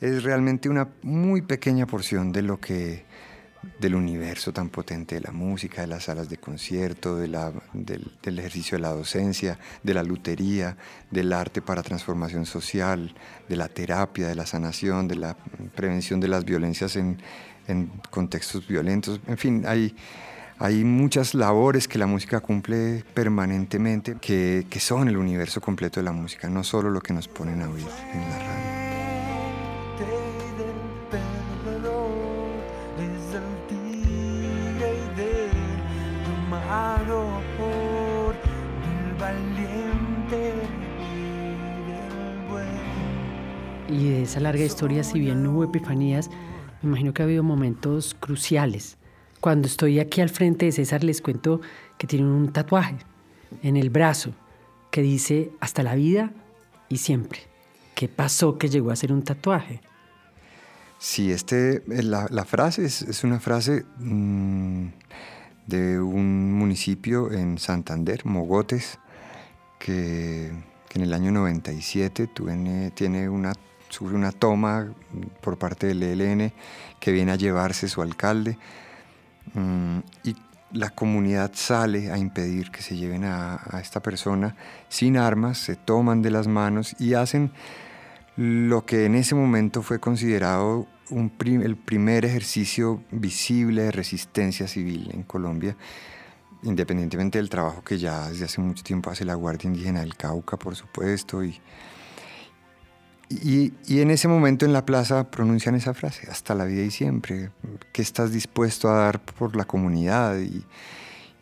es 0.00 0.24
realmente 0.24 0.68
una 0.68 0.88
muy 1.02 1.42
pequeña 1.42 1.86
porción 1.86 2.32
de 2.32 2.42
lo 2.42 2.58
que 2.58 3.04
del 3.78 3.94
universo 3.94 4.52
tan 4.52 4.68
potente 4.68 5.16
de 5.16 5.20
la 5.20 5.32
música, 5.32 5.82
de 5.82 5.86
las 5.86 6.04
salas 6.04 6.28
de 6.28 6.38
concierto, 6.38 7.16
del, 7.16 7.34
ejercicio 8.38 8.78
de 8.78 8.82
la 8.82 8.90
docencia, 8.90 9.58
de 9.82 9.94
la 9.94 10.02
lutería, 10.02 10.76
del 11.10 11.32
arte 11.32 11.60
para 11.60 11.82
transformación 11.82 12.46
social, 12.46 13.14
de 13.48 13.56
la 13.56 13.68
terapia, 13.68 14.28
de 14.28 14.34
la 14.34 14.46
sanación, 14.46 15.08
de 15.08 15.16
la 15.16 15.36
prevención 15.74 16.20
de 16.20 16.28
las 16.28 16.44
violencias 16.44 16.96
en, 16.96 17.18
en 17.68 17.90
contextos 18.10 18.66
violentos. 18.66 19.20
En 19.26 19.38
fin, 19.38 19.64
hay, 19.66 19.94
hay 20.58 20.84
muchas 20.84 21.34
labores 21.34 21.88
que 21.88 21.98
la 21.98 22.06
música 22.06 22.40
cumple 22.40 23.04
permanentemente, 23.14 24.16
que, 24.20 24.66
que, 24.68 24.80
son 24.80 25.08
el 25.08 25.16
universo 25.16 25.60
completo 25.60 26.00
de 26.00 26.04
la 26.04 26.12
música, 26.12 26.48
no 26.48 26.64
solo 26.64 26.90
lo 26.90 27.00
que 27.00 27.12
nos 27.12 27.28
ponen 27.28 27.62
a 27.62 27.68
oír 27.68 27.86
en 28.12 28.20
la 28.20 28.38
radio. 28.38 28.79
Y 43.90 44.10
de 44.10 44.22
esa 44.22 44.40
larga 44.40 44.64
historia, 44.64 45.02
si 45.02 45.18
bien 45.18 45.42
no 45.42 45.52
hubo 45.52 45.64
epifanías, 45.64 46.30
me 46.80 46.90
imagino 46.90 47.12
que 47.12 47.22
ha 47.22 47.24
habido 47.24 47.42
momentos 47.42 48.14
cruciales 48.18 48.96
cuando 49.40 49.66
estoy 49.66 49.98
aquí 49.98 50.20
al 50.20 50.28
frente 50.28 50.66
de 50.66 50.72
César 50.72 51.02
les 51.02 51.20
cuento 51.20 51.60
que 51.98 52.06
tiene 52.06 52.26
un 52.26 52.52
tatuaje 52.52 52.98
en 53.62 53.76
el 53.76 53.90
brazo 53.90 54.32
que 54.90 55.02
dice 55.02 55.50
hasta 55.60 55.82
la 55.82 55.94
vida 55.94 56.30
y 56.88 56.98
siempre. 56.98 57.40
¿Qué 57.94 58.08
pasó 58.08 58.58
que 58.58 58.68
llegó 58.68 58.90
a 58.90 58.96
ser 58.96 59.12
un 59.12 59.22
tatuaje? 59.22 59.80
Sí, 60.98 61.32
este, 61.32 61.76
eh, 61.76 62.02
la, 62.02 62.44
frase 62.44 62.84
es, 62.84 63.24
una 63.24 63.40
frase 63.40 63.84
mm, 63.98 64.86
de 65.66 65.98
un 66.00 66.52
municipio 66.52 67.32
en 67.32 67.58
Santander, 67.58 68.26
Mogotes, 68.26 68.98
que, 69.78 70.52
en 70.92 71.02
el 71.02 71.14
año 71.14 71.30
97 71.30 72.26
tuve, 72.26 72.90
tiene 72.94 73.28
una, 73.28 73.54
sufre 73.90 74.16
una 74.16 74.32
toma 74.32 74.94
por 75.42 75.58
parte 75.58 75.88
del 75.88 76.02
ELN 76.02 76.52
que 76.98 77.12
viene 77.12 77.32
a 77.32 77.36
llevarse 77.36 77.88
su 77.88 78.00
alcalde 78.00 78.56
Mm, 79.54 79.98
y 80.24 80.36
la 80.72 80.90
comunidad 80.90 81.50
sale 81.54 82.12
a 82.12 82.18
impedir 82.18 82.70
que 82.70 82.82
se 82.82 82.96
lleven 82.96 83.24
a, 83.24 83.80
esta 83.82 84.00
persona 84.00 84.56
sin 84.88 85.16
armas, 85.16 85.58
se 85.58 85.76
toman 85.76 86.22
de 86.22 86.30
las 86.30 86.46
manos 86.46 86.94
y 87.00 87.14
hacen 87.14 87.50
lo 88.36 88.86
que 88.86 89.06
en 89.06 89.16
ese 89.16 89.34
momento 89.34 89.82
fue 89.82 89.98
considerado 89.98 90.86
un 91.10 91.32
el 91.40 91.76
primer 91.76 92.24
ejercicio 92.24 93.02
visible 93.10 93.82
de 93.82 93.90
resistencia 93.90 94.68
civil 94.68 95.10
en 95.12 95.24
Colombia, 95.24 95.76
independientemente 96.62 97.38
del 97.38 97.50
trabajo 97.50 97.82
que 97.82 97.98
ya 97.98 98.28
desde 98.28 98.44
hace 98.44 98.60
mucho 98.60 98.84
tiempo 98.84 99.10
hace 99.10 99.24
la 99.24 99.34
Guardia 99.34 99.66
Indígena 99.66 100.00
del 100.00 100.16
Cauca, 100.16 100.56
por 100.56 100.76
supuesto, 100.76 101.42
y, 101.42 101.60
y, 103.30 103.72
en 104.00 104.10
ese 104.10 104.26
momento 104.26 104.66
en 104.66 104.72
la 104.72 104.84
plaza 104.84 105.30
pronuncian 105.30 105.76
esa 105.76 105.94
frase, 105.94 106.28
hasta 106.28 106.52
la 106.56 106.64
vida 106.64 106.82
y 106.82 106.90
siempre, 106.90 107.50
¿qué 107.92 108.02
estás 108.02 108.32
dispuesto 108.32 108.88
a 108.88 108.94
dar 108.94 109.20
por 109.20 109.54
la 109.54 109.64
comunidad? 109.64 110.38
Y, 110.40 110.64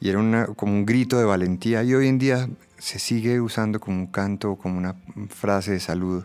era 0.01 0.47
como 0.55 0.75
un 0.75 0.87
grito 0.87 1.19
de 1.19 1.25
valentía 1.25 1.83
y 1.83 1.93
hoy 1.95 2.07
en 2.07 2.19
día 2.19 2.49
se 2.77 3.01
sigue 3.01 3.41
usando 3.41 3.81
como 3.81 3.97
un 3.97 4.07
canto, 4.07 4.57
como 4.57 4.79
una 4.79 4.95
frase 5.29 5.73
de 5.73 5.81
salud. 5.81 6.25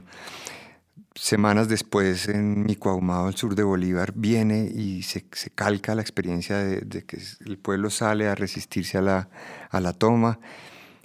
Semanas 1.15 1.69
después 1.69 2.27
en 2.27 2.65
Micoahumado, 2.65 3.27
al 3.27 3.35
sur 3.35 3.55
de 3.55 3.63
Bolívar, 3.63 4.13
viene 4.15 4.65
y 4.65 5.01
se, 5.03 5.23
calca 5.55 5.95
la 5.95 6.01
experiencia 6.01 6.57
de, 6.57 6.81
de, 6.81 7.03
que 7.03 7.19
el 7.45 7.57
pueblo 7.57 7.89
sale 7.89 8.27
a 8.27 8.35
resistirse 8.35 8.97
a 8.97 9.01
la, 9.01 9.29
a 9.69 9.79
la 9.79 9.93
toma 9.93 10.39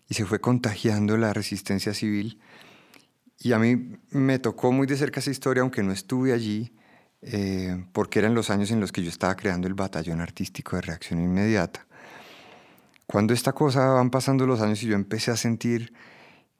y 0.08 0.14
se 0.14 0.26
fue 0.26 0.40
contagiando 0.40 1.16
la 1.16 1.32
resistencia 1.32 1.94
civil 1.94 2.38
y 3.38 3.52
a 3.52 3.58
mí 3.58 3.96
me 4.10 4.38
tocó 4.38 4.72
muy 4.72 4.86
de 4.86 4.96
cerca 4.96 5.20
esa 5.20 5.30
historia, 5.30 5.62
aunque 5.62 5.82
no 5.82 5.92
estuve 5.92 6.32
allí, 6.32 6.72
eh, 7.22 7.84
porque 7.92 8.18
eran 8.18 8.34
los 8.34 8.50
años 8.50 8.70
en 8.70 8.80
los 8.80 8.92
que 8.92 9.02
yo 9.02 9.08
estaba 9.08 9.36
creando 9.36 9.68
el 9.68 9.74
batallón 9.74 10.20
artístico 10.20 10.76
de 10.76 10.82
reacción 10.82 11.20
inmediata. 11.20 11.86
Cuando 13.06 13.32
esta 13.32 13.52
cosa 13.52 13.86
van 13.88 14.10
pasando 14.10 14.46
los 14.46 14.60
años 14.60 14.82
y 14.82 14.86
yo 14.86 14.94
empecé 14.94 15.30
a 15.30 15.36
sentir 15.36 15.92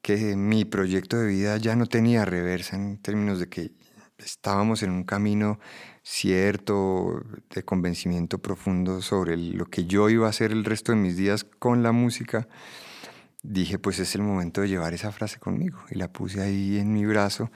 que 0.03 0.37
mi 0.37 0.65
proyecto 0.65 1.19
de 1.19 1.27
vida 1.27 1.57
ya 1.59 1.77
no 1.77 1.87
tenía 1.87 2.25
reversa 2.25 2.77
en 2.77 2.99
términos 2.99 3.41
de 3.41 3.49
que 3.49 3.73
estábamos 4.19 4.83
en 4.83 4.91
un 4.91 5.05
camino 5.05 5.59
cierto, 6.03 7.23
de 7.51 7.63
convencimiento 7.65 8.39
profundo 8.39 9.03
sobre 9.03 9.37
lo 9.37 9.67
que 9.67 9.85
yo 9.85 10.09
iba 10.09 10.27
a 10.27 10.31
hacer 10.31 10.53
el 10.53 10.65
resto 10.65 10.93
de 10.93 10.99
mis 10.99 11.17
días 11.17 11.45
con 11.45 11.83
la 11.83 11.93
música, 11.93 12.49
dije, 13.43 13.79
pues 13.79 13.99
es 13.99 14.15
el 14.15 14.23
momento 14.23 14.61
de 14.61 14.69
llevar 14.69 14.95
esa 14.95 15.13
frase 15.13 15.39
conmigo. 15.39 15.79
Y 15.91 15.97
la 15.97 16.13
puse 16.13 16.41
ahí 16.41 16.79
en 16.79 16.93
mi 16.93 17.05
brazo, 17.07 17.51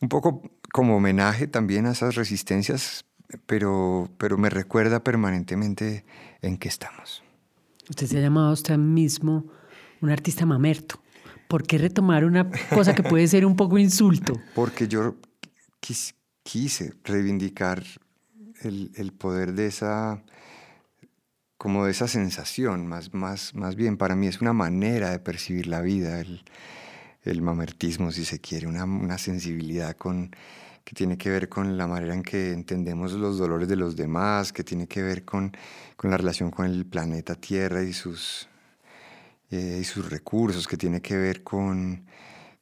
un 0.00 0.08
poco 0.08 0.42
como 0.72 0.96
homenaje 0.96 1.46
también 1.46 1.86
a 1.86 1.92
esas 1.92 2.14
resistencias, 2.14 3.04
pero, 3.46 4.10
pero 4.18 4.38
me 4.38 4.50
recuerda 4.50 5.02
permanentemente 5.02 6.04
en 6.42 6.58
qué 6.58 6.68
estamos. 6.68 7.22
Usted 7.88 8.06
se 8.06 8.18
ha 8.18 8.20
llamado 8.20 8.48
a 8.48 8.52
usted 8.52 8.76
mismo 8.76 9.46
un 10.00 10.10
artista 10.10 10.46
mamerto. 10.46 11.00
¿Por 11.48 11.66
qué 11.66 11.78
retomar 11.78 12.24
una 12.24 12.50
cosa 12.70 12.94
que 12.94 13.02
puede 13.02 13.28
ser 13.28 13.44
un 13.46 13.56
poco 13.56 13.78
insulto? 13.78 14.34
Porque 14.54 14.88
yo 14.88 15.16
quise 15.80 16.94
reivindicar 17.04 17.84
el, 18.62 18.90
el 18.96 19.12
poder 19.12 19.52
de 19.52 19.66
esa 19.66 20.22
como 21.64 21.86
de 21.86 21.92
esa 21.92 22.08
sensación, 22.08 22.86
más, 22.86 23.14
más, 23.14 23.54
más 23.54 23.74
bien 23.74 23.96
para 23.96 24.14
mí 24.14 24.26
es 24.26 24.42
una 24.42 24.52
manera 24.52 25.08
de 25.08 25.18
percibir 25.18 25.66
la 25.66 25.80
vida, 25.80 26.20
el, 26.20 26.44
el 27.22 27.40
mamertismo, 27.40 28.12
si 28.12 28.26
se 28.26 28.38
quiere, 28.38 28.66
una, 28.66 28.84
una, 28.84 29.16
sensibilidad 29.16 29.96
con, 29.96 30.30
que 30.84 30.94
tiene 30.94 31.16
que 31.16 31.30
ver 31.30 31.48
con 31.48 31.78
la 31.78 31.86
manera 31.86 32.12
en 32.12 32.22
que 32.22 32.52
entendemos 32.52 33.14
los 33.14 33.38
dolores 33.38 33.66
de 33.66 33.76
los 33.76 33.96
demás, 33.96 34.52
que 34.52 34.62
tiene 34.62 34.86
que 34.86 35.02
ver 35.02 35.24
con, 35.24 35.56
con 35.96 36.10
la 36.10 36.18
relación 36.18 36.50
con 36.50 36.66
el 36.66 36.84
planeta 36.84 37.34
Tierra 37.34 37.82
y 37.82 37.94
sus, 37.94 38.46
eh, 39.50 39.78
y 39.80 39.84
sus 39.84 40.10
recursos, 40.10 40.68
que 40.68 40.76
tiene 40.76 41.00
que 41.00 41.16
ver 41.16 41.42
con, 41.42 42.04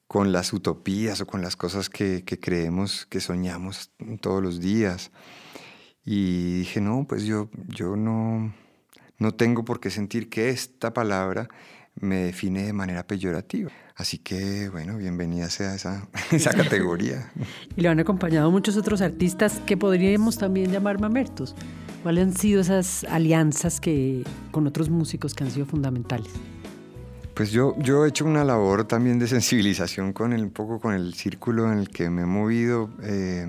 con 0.07 0.31
las 0.31 0.53
utopías 0.53 1.21
o 1.21 1.27
con 1.27 1.43
las 1.43 1.57
cosas 1.57 1.91
que, 1.91 2.23
que 2.25 2.39
creemos, 2.39 3.07
que 3.07 3.19
soñamos 3.19 3.91
todos 4.21 4.41
los 4.41 4.61
días. 4.61 5.11
Y 6.05 6.59
dije, 6.61 6.81
no, 6.81 7.05
pues 7.09 7.25
yo, 7.25 7.51
yo 7.67 7.97
no, 7.97 8.53
no 9.23 9.33
tengo 9.33 9.65
por 9.65 9.81
qué 9.81 9.89
sentir 9.89 10.29
que 10.29 10.51
esta 10.51 10.93
palabra 10.93 11.49
me 11.95 12.17
define 12.17 12.65
de 12.65 12.73
manera 12.73 13.07
peyorativa. 13.07 13.71
Así 13.95 14.19
que, 14.19 14.69
bueno, 14.69 14.97
bienvenida 14.97 15.49
sea 15.49 15.75
esa, 15.75 16.09
esa 16.33 16.53
categoría. 16.53 17.31
y 17.77 17.83
lo 17.83 17.91
han 17.91 18.01
acompañado 18.01 18.51
muchos 18.51 18.77
otros 18.77 19.01
artistas 19.01 19.61
que 19.65 19.77
podríamos 19.77 20.39
también 20.39 20.73
llamar 20.73 21.01
mamertos. 21.01 21.55
¿Cuáles 22.03 22.25
han 22.25 22.37
sido 22.37 22.61
esas 22.61 23.05
alianzas 23.05 23.81
que, 23.81 24.25
con 24.51 24.67
otros 24.67 24.91
músicos 24.91 25.35
que 25.35 25.45
han 25.45 25.51
sido 25.53 25.67
fundamentales? 25.67 26.33
Pues 27.35 27.53
yo, 27.53 27.77
yo 27.79 28.05
he 28.05 28.09
hecho 28.09 28.25
una 28.25 28.45
labor 28.45 28.85
también 28.85 29.19
de 29.19 29.29
sensibilización 29.29 30.13
con 30.13 30.33
el, 30.33 30.43
un 30.43 30.51
poco 30.51 30.81
con 30.81 30.95
el 30.95 31.15
círculo 31.15 31.71
en 31.73 31.79
el 31.79 31.89
que 31.89 32.11
me 32.11 32.23
he 32.23 32.27
movido. 32.27 32.91
Eh, 33.03 33.47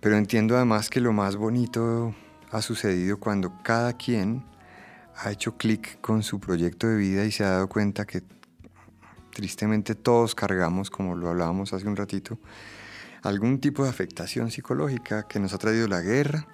pero 0.00 0.18
entiendo 0.18 0.56
además 0.56 0.90
que 0.90 1.00
lo 1.00 1.14
más 1.14 1.36
bonito 1.36 2.14
ha 2.54 2.62
sucedido 2.62 3.18
cuando 3.18 3.52
cada 3.64 3.94
quien 3.94 4.44
ha 5.16 5.32
hecho 5.32 5.56
clic 5.56 6.00
con 6.00 6.22
su 6.22 6.38
proyecto 6.38 6.86
de 6.86 6.96
vida 6.96 7.24
y 7.24 7.32
se 7.32 7.42
ha 7.42 7.50
dado 7.50 7.68
cuenta 7.68 8.06
que 8.06 8.22
tristemente 9.32 9.96
todos 9.96 10.36
cargamos, 10.36 10.88
como 10.88 11.16
lo 11.16 11.30
hablábamos 11.30 11.72
hace 11.72 11.88
un 11.88 11.96
ratito, 11.96 12.38
algún 13.22 13.58
tipo 13.58 13.82
de 13.82 13.90
afectación 13.90 14.52
psicológica 14.52 15.26
que 15.26 15.40
nos 15.40 15.52
ha 15.52 15.58
traído 15.58 15.88
la 15.88 16.00
guerra, 16.00 16.46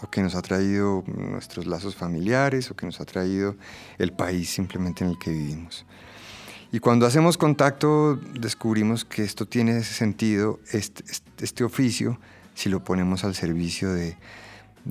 o 0.00 0.08
que 0.08 0.22
nos 0.22 0.36
ha 0.36 0.42
traído 0.42 1.02
nuestros 1.08 1.66
lazos 1.66 1.96
familiares, 1.96 2.70
o 2.70 2.76
que 2.76 2.86
nos 2.86 3.00
ha 3.00 3.04
traído 3.04 3.56
el 3.98 4.12
país 4.12 4.48
simplemente 4.50 5.02
en 5.02 5.10
el 5.10 5.18
que 5.18 5.32
vivimos. 5.32 5.84
Y 6.70 6.78
cuando 6.78 7.04
hacemos 7.04 7.36
contacto 7.36 8.14
descubrimos 8.14 9.04
que 9.04 9.24
esto 9.24 9.46
tiene 9.46 9.82
sentido, 9.82 10.60
este, 10.70 11.02
este, 11.10 11.44
este 11.44 11.64
oficio, 11.64 12.20
si 12.54 12.68
lo 12.68 12.84
ponemos 12.84 13.24
al 13.24 13.34
servicio 13.34 13.92
de, 13.92 14.16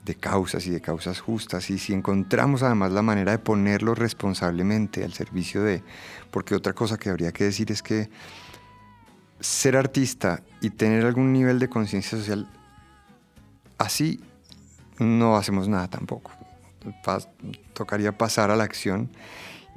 de 0.05 0.15
causas 0.15 0.65
y 0.67 0.71
de 0.71 0.81
causas 0.81 1.19
justas. 1.19 1.69
Y 1.69 1.77
si 1.77 1.93
encontramos 1.93 2.63
además 2.63 2.91
la 2.91 3.01
manera 3.01 3.31
de 3.31 3.39
ponerlo 3.39 3.95
responsablemente 3.95 5.03
al 5.03 5.13
servicio 5.13 5.63
de, 5.63 5.83
porque 6.31 6.55
otra 6.55 6.73
cosa 6.73 6.97
que 6.97 7.09
habría 7.09 7.31
que 7.31 7.45
decir 7.45 7.71
es 7.71 7.81
que 7.81 8.09
ser 9.39 9.77
artista 9.77 10.41
y 10.61 10.71
tener 10.71 11.05
algún 11.05 11.31
nivel 11.31 11.59
de 11.59 11.69
conciencia 11.69 12.17
social, 12.17 12.47
así 13.77 14.19
no 14.99 15.37
hacemos 15.37 15.67
nada 15.67 15.87
tampoco. 15.87 16.31
tocaría 17.73 18.17
pasar 18.17 18.51
a 18.51 18.55
la 18.55 18.63
acción. 18.63 19.09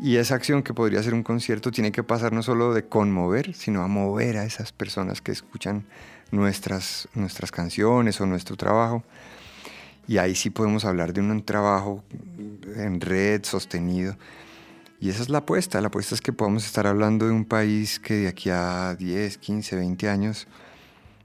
Y 0.02 0.16
esa 0.16 0.34
acción 0.34 0.62
que 0.62 0.72
podría 0.72 1.02
ser 1.02 1.12
un 1.12 1.22
concierto 1.22 1.70
tiene 1.70 1.92
que 1.92 2.02
pasar 2.02 2.32
no 2.32 2.42
solo 2.42 2.72
de 2.72 2.86
conmover, 2.86 3.52
sino 3.52 3.82
a 3.82 3.86
mover 3.86 4.38
a 4.38 4.44
esas 4.44 4.72
personas 4.72 5.20
que 5.20 5.30
escuchan 5.30 5.84
nuestras, 6.30 7.06
nuestras 7.12 7.50
canciones 7.50 8.18
o 8.22 8.26
nuestro 8.26 8.56
trabajo 8.56 9.04
y 10.10 10.18
ahí 10.18 10.34
sí 10.34 10.50
podemos 10.50 10.84
hablar 10.84 11.12
de 11.12 11.20
un 11.20 11.40
trabajo 11.44 12.02
en 12.74 13.00
red, 13.00 13.44
sostenido. 13.44 14.16
Y 14.98 15.08
esa 15.08 15.22
es 15.22 15.28
la 15.28 15.38
apuesta. 15.38 15.80
La 15.80 15.86
apuesta 15.86 16.16
es 16.16 16.20
que 16.20 16.32
podamos 16.32 16.66
estar 16.66 16.88
hablando 16.88 17.26
de 17.26 17.32
un 17.32 17.44
país 17.44 18.00
que 18.00 18.14
de 18.14 18.26
aquí 18.26 18.50
a 18.50 18.96
10, 18.96 19.38
15, 19.38 19.76
20 19.76 20.08
años 20.08 20.48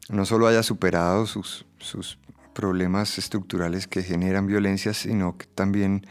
no 0.07 0.23
solo 0.23 0.45
haya 0.45 0.61
superado 0.61 1.25
sus, 1.25 1.65
sus 1.79 2.19
problemas 2.53 3.17
estructurales 3.17 3.87
que 3.87 4.03
generan 4.03 4.45
violencia, 4.45 4.93
sino 4.93 5.35
que 5.35 5.47
también 5.47 6.05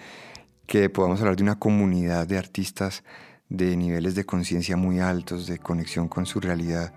que 0.67 0.91
podamos 0.91 1.21
hablar 1.21 1.37
de 1.37 1.45
una 1.45 1.61
comunidad 1.61 2.27
de 2.27 2.39
artistas 2.39 3.05
de 3.49 3.77
niveles 3.77 4.17
de 4.17 4.27
conciencia 4.27 4.77
muy 4.77 4.99
altos, 4.99 5.47
de 5.47 5.61
conexión 5.61 6.09
con 6.09 6.27
su 6.27 6.41
realidad, 6.41 6.93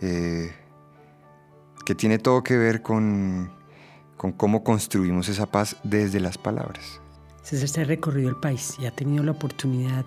eh, 0.00 0.50
que 1.86 1.94
tiene 1.94 2.18
todo 2.18 2.42
que 2.42 2.56
ver 2.56 2.82
con 2.82 3.62
con 4.16 4.32
cómo 4.32 4.64
construimos 4.64 5.28
esa 5.28 5.46
paz 5.46 5.76
desde 5.84 6.20
las 6.20 6.38
palabras. 6.38 7.00
César 7.42 7.68
se 7.68 7.80
ha 7.82 7.84
recorrido 7.84 8.30
el 8.30 8.36
país 8.36 8.76
y 8.80 8.86
ha 8.86 8.90
tenido 8.90 9.22
la 9.22 9.32
oportunidad 9.32 10.04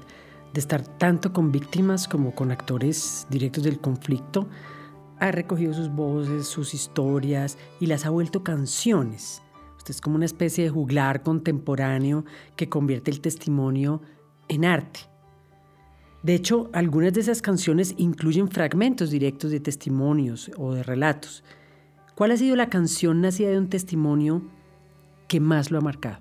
de 0.53 0.59
estar 0.59 0.81
tanto 0.81 1.33
con 1.33 1.51
víctimas 1.51 2.07
como 2.07 2.33
con 2.33 2.51
actores 2.51 3.27
directos 3.29 3.63
del 3.63 3.79
conflicto. 3.79 4.47
Ha 5.19 5.31
recogido 5.31 5.73
sus 5.73 5.89
voces, 5.89 6.47
sus 6.47 6.73
historias 6.73 7.57
y 7.79 7.85
las 7.85 8.05
ha 8.05 8.09
vuelto 8.09 8.43
canciones. 8.43 9.41
Usted 9.77 9.91
es 9.91 10.01
como 10.01 10.15
una 10.15 10.25
especie 10.25 10.63
de 10.63 10.69
juglar 10.69 11.21
contemporáneo 11.21 12.25
que 12.55 12.69
convierte 12.69 13.11
el 13.11 13.21
testimonio 13.21 14.01
en 14.47 14.65
arte. 14.65 15.01
De 16.23 16.33
hecho, 16.33 16.69
algunas 16.73 17.13
de 17.13 17.21
esas 17.21 17.41
canciones 17.41 17.93
incluyen 17.97 18.49
fragmentos 18.49 19.11
directos 19.11 19.51
de 19.51 19.59
testimonios 19.59 20.51
o 20.57 20.73
de 20.73 20.83
relatos. 20.83 21.43
¿Cuál 22.17 22.31
ha 22.31 22.37
sido 22.37 22.55
la 22.55 22.67
canción 22.67 23.21
nacida 23.21 23.49
de 23.49 23.59
un 23.59 23.69
testimonio 23.69 24.41
que 25.27 25.39
más 25.39 25.69
lo 25.69 25.77
ha 25.77 25.81
marcado? 25.81 26.17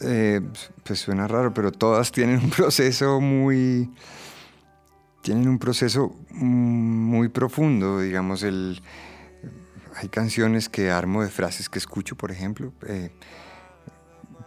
Eh, 0.00 0.40
pues 0.82 1.00
suena 1.00 1.28
raro, 1.28 1.52
pero 1.52 1.70
todas 1.72 2.10
tienen 2.10 2.38
un 2.42 2.48
proceso 2.48 3.20
muy... 3.20 3.92
Tienen 5.20 5.46
un 5.46 5.58
proceso 5.58 6.16
muy 6.30 7.28
profundo, 7.28 8.00
digamos, 8.00 8.42
el, 8.44 8.80
hay 9.94 10.08
canciones 10.08 10.70
que 10.70 10.90
armo 10.90 11.22
de 11.22 11.28
frases 11.28 11.68
que 11.68 11.78
escucho, 11.78 12.16
por 12.16 12.30
ejemplo. 12.30 12.72
Eh, 12.86 13.10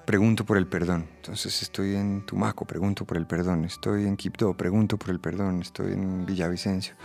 pregunto 0.08 0.44
por 0.44 0.58
el 0.58 0.66
perdón. 0.66 1.06
Entonces 1.18 1.62
estoy 1.62 1.94
en 1.94 2.26
Tumaco, 2.26 2.66
pregunto 2.66 3.06
por 3.06 3.18
el 3.18 3.28
perdón. 3.28 3.64
Estoy 3.66 4.08
en 4.08 4.18
Quibdó, 4.18 4.58
pregunto 4.58 4.98
por 4.98 5.12
el 5.12 5.20
perdón. 5.20 5.62
Estoy 5.62 5.94
en 5.94 6.26
Villavicencio 6.26 6.96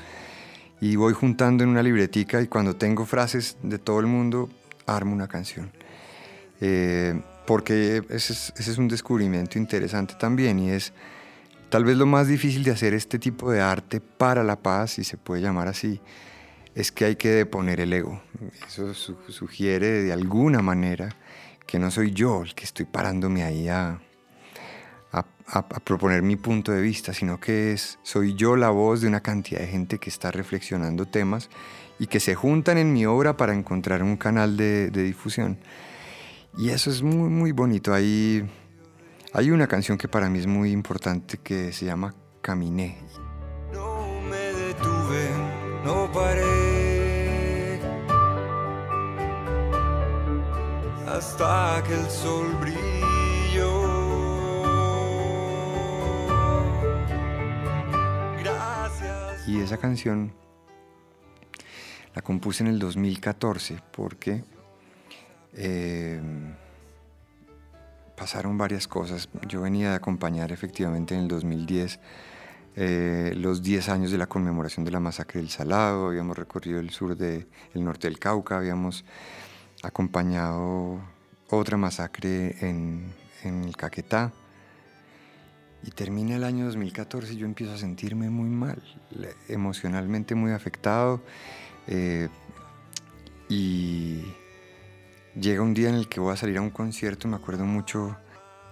y 0.82 0.96
voy 0.96 1.12
juntando 1.12 1.62
en 1.62 1.70
una 1.70 1.82
libretica 1.82 2.42
y 2.42 2.48
cuando 2.48 2.74
tengo 2.74 3.06
frases 3.06 3.56
de 3.62 3.78
todo 3.78 4.00
el 4.00 4.06
mundo, 4.06 4.50
armo 4.84 5.12
una 5.12 5.28
canción. 5.28 5.70
Eh, 6.60 7.22
porque 7.46 8.02
ese 8.08 8.52
es, 8.56 8.78
un 8.78 8.88
descubrimiento 8.88 9.58
interesante 9.58 10.14
también 10.18 10.58
y 10.58 10.70
es 10.72 10.92
tal 11.68 11.84
vez 11.84 11.96
lo 11.96 12.06
más 12.06 12.26
difícil 12.26 12.64
de 12.64 12.72
hacer 12.72 12.94
este 12.94 13.20
tipo 13.20 13.52
de 13.52 13.60
arte 13.60 14.00
para 14.00 14.42
la 14.42 14.56
paz, 14.56 14.94
si 14.94 15.04
se 15.04 15.16
puede 15.16 15.40
llamar 15.40 15.68
así, 15.68 16.00
es 16.74 16.90
que 16.90 17.04
hay 17.04 17.14
que 17.14 17.28
deponer 17.28 17.78
el 17.78 17.92
ego. 17.92 18.20
Eso 18.66 18.92
sugiere 18.92 20.02
de 20.02 20.12
alguna 20.12 20.62
manera 20.62 21.14
que 21.64 21.78
no 21.78 21.92
soy 21.92 22.10
yo 22.10 22.42
el 22.42 22.56
que 22.56 22.64
estoy 22.64 22.86
parándome 22.86 23.44
ahí 23.44 23.68
a, 23.68 24.00
a, 25.12 25.24
proponer 25.84 26.22
mi 26.22 26.36
punto 26.36 26.72
de 26.72 26.80
vista, 26.80 27.12
sino 27.12 27.38
que 27.38 27.72
es, 27.72 27.98
soy 28.02 28.34
yo 28.34 28.56
la 28.56 28.70
voz 28.70 29.02
de 29.02 29.08
una 29.08 29.20
cantidad 29.20 29.60
de 29.60 29.66
gente 29.66 29.98
que 29.98 30.08
está 30.08 30.30
reflexionando 30.30 31.06
temas 31.06 31.50
y 31.98 32.06
que 32.06 32.20
se 32.20 32.34
juntan 32.34 32.78
en 32.78 32.92
mi 32.92 33.04
obra 33.04 33.36
para 33.36 33.54
encontrar 33.54 34.02
un 34.02 34.16
canal 34.16 34.56
de, 34.56 34.90
difusión. 34.90 35.58
Y 36.56 36.70
eso 36.70 36.90
es 36.90 37.02
muy, 37.02 37.28
muy 37.28 37.52
bonito. 37.52 37.92
Hay, 37.92 38.48
hay 39.32 39.50
una 39.50 39.66
canción 39.66 39.98
que 39.98 40.08
para 40.08 40.30
mí 40.30 40.38
es 40.38 40.46
muy 40.46 40.70
importante 40.70 41.38
que 41.38 41.72
se 41.72 41.84
llama 41.84 42.14
Caminé. 42.40 42.98
No 43.72 44.20
me 44.22 44.36
detuve, 44.36 45.28
no 45.84 46.10
paré. 46.12 47.80
Hasta 51.06 51.82
que 51.86 51.94
el 51.94 52.10
sol 52.10 52.46
brilló. 52.60 52.91
Y 59.52 59.60
esa 59.60 59.76
canción 59.76 60.32
la 62.14 62.22
compuse 62.22 62.64
en 62.64 62.70
el 62.70 62.78
2014 62.78 63.82
porque 63.92 64.44
eh, 65.52 66.22
pasaron 68.16 68.56
varias 68.56 68.88
cosas. 68.88 69.28
Yo 69.46 69.60
venía 69.60 69.90
de 69.90 69.96
acompañar 69.96 70.52
efectivamente 70.52 71.14
en 71.14 71.20
el 71.20 71.28
2010 71.28 72.00
eh, 72.76 73.34
los 73.36 73.62
10 73.62 73.90
años 73.90 74.10
de 74.10 74.16
la 74.16 74.26
conmemoración 74.26 74.86
de 74.86 74.90
la 74.90 75.00
masacre 75.00 75.40
del 75.40 75.50
Salado, 75.50 76.06
habíamos 76.06 76.38
recorrido 76.38 76.80
el 76.80 76.88
sur 76.88 77.14
del 77.14 77.46
norte 77.74 78.08
del 78.08 78.18
Cauca, 78.18 78.56
habíamos 78.56 79.04
acompañado 79.82 80.98
otra 81.50 81.76
masacre 81.76 82.56
en, 82.66 83.12
en 83.44 83.64
el 83.64 83.76
Caquetá, 83.76 84.32
y 85.84 85.90
termina 85.90 86.36
el 86.36 86.44
año 86.44 86.66
2014 86.66 87.34
y 87.34 87.36
yo 87.36 87.46
empiezo 87.46 87.72
a 87.74 87.78
sentirme 87.78 88.30
muy 88.30 88.48
mal, 88.48 88.80
emocionalmente 89.48 90.34
muy 90.34 90.52
afectado. 90.52 91.20
Eh, 91.88 92.28
y 93.48 94.22
llega 95.34 95.62
un 95.62 95.74
día 95.74 95.88
en 95.88 95.96
el 95.96 96.08
que 96.08 96.20
voy 96.20 96.32
a 96.32 96.36
salir 96.36 96.58
a 96.58 96.60
un 96.60 96.70
concierto, 96.70 97.26
me 97.26 97.36
acuerdo 97.36 97.64
mucho, 97.64 98.16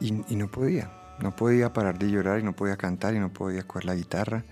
y, 0.01 0.13
no 0.13 0.51
podía. 0.51 0.91
No 1.21 1.37
podía 1.37 1.73
parar 1.73 1.99
de 1.99 2.11
llorar 2.11 2.41
y 2.41 2.43
no 2.43 2.55
podía 2.55 2.77
cantar 2.77 3.15
y 3.15 3.19
no 3.19 3.33
podía 3.33 3.65
coger 3.65 3.85
la 3.85 3.95
guitarra. 3.95 4.45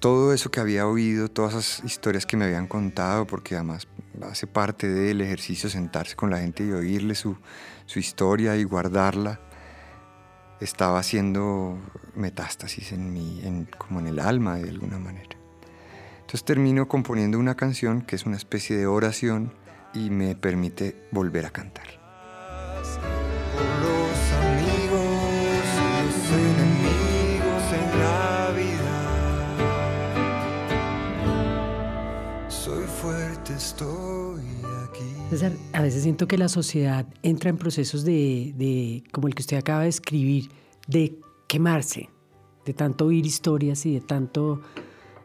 Todo 0.00 0.34
eso 0.34 0.50
que 0.50 0.60
había 0.60 0.86
oído, 0.86 1.28
todas 1.28 1.54
esas 1.54 1.84
historias 1.84 2.26
que 2.26 2.36
me 2.36 2.46
habían 2.46 2.66
contado, 2.66 3.26
porque 3.26 3.54
además 3.54 3.86
hace 4.22 4.46
parte 4.46 4.88
del 4.88 5.20
ejercicio 5.20 5.70
sentarse 5.70 6.16
con 6.16 6.30
la 6.30 6.38
gente 6.38 6.66
y 6.66 6.72
oírle 6.72 7.14
su, 7.14 7.36
su 7.86 7.98
historia 7.98 8.56
y 8.56 8.64
guardarla 8.64 9.40
estaba 10.60 10.98
haciendo 10.98 11.78
metástasis 12.14 12.92
en 12.92 13.16
en, 13.16 13.68
como 13.78 14.00
en 14.00 14.06
el 14.06 14.18
alma 14.18 14.56
de 14.56 14.68
alguna 14.70 14.98
manera. 14.98 15.36
Entonces 16.20 16.44
termino 16.44 16.86
componiendo 16.86 17.38
una 17.38 17.56
canción 17.56 18.02
que 18.02 18.16
es 18.16 18.26
una 18.26 18.36
especie 18.36 18.76
de 18.76 18.86
oración 18.86 19.52
y 19.94 20.10
me 20.10 20.36
permite 20.36 20.96
volver 21.10 21.46
a 21.46 21.50
cantar. 21.50 21.99
César, 35.30 35.52
a 35.72 35.80
veces 35.80 36.02
siento 36.02 36.26
que 36.26 36.36
la 36.36 36.48
sociedad 36.48 37.06
entra 37.22 37.50
en 37.50 37.56
procesos 37.56 38.04
de, 38.04 39.04
como 39.12 39.28
el 39.28 39.34
que 39.36 39.42
usted 39.42 39.58
acaba 39.58 39.84
de 39.84 39.88
escribir, 39.88 40.50
de 40.88 41.20
quemarse, 41.46 42.10
de 42.66 42.74
tanto 42.74 43.06
oír 43.06 43.24
historias 43.24 43.86
y 43.86 43.94
de 43.94 44.00
tanto 44.00 44.60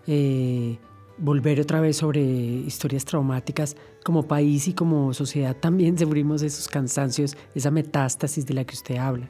eh, 0.06 0.78
volver 1.18 1.60
otra 1.60 1.82
vez 1.82 1.98
sobre 1.98 2.22
historias 2.22 3.04
traumáticas, 3.04 3.76
como 4.04 4.28
país 4.28 4.68
y 4.68 4.76
como 4.76 5.12
sociedad 5.12 5.56
también 5.56 5.98
sufrimos 5.98 6.44
esos 6.44 6.68
cansancios, 6.68 7.36
esa 7.56 7.72
metástasis 7.72 8.46
de 8.46 8.54
la 8.54 8.64
que 8.64 8.76
usted 8.76 8.98
habla. 8.98 9.28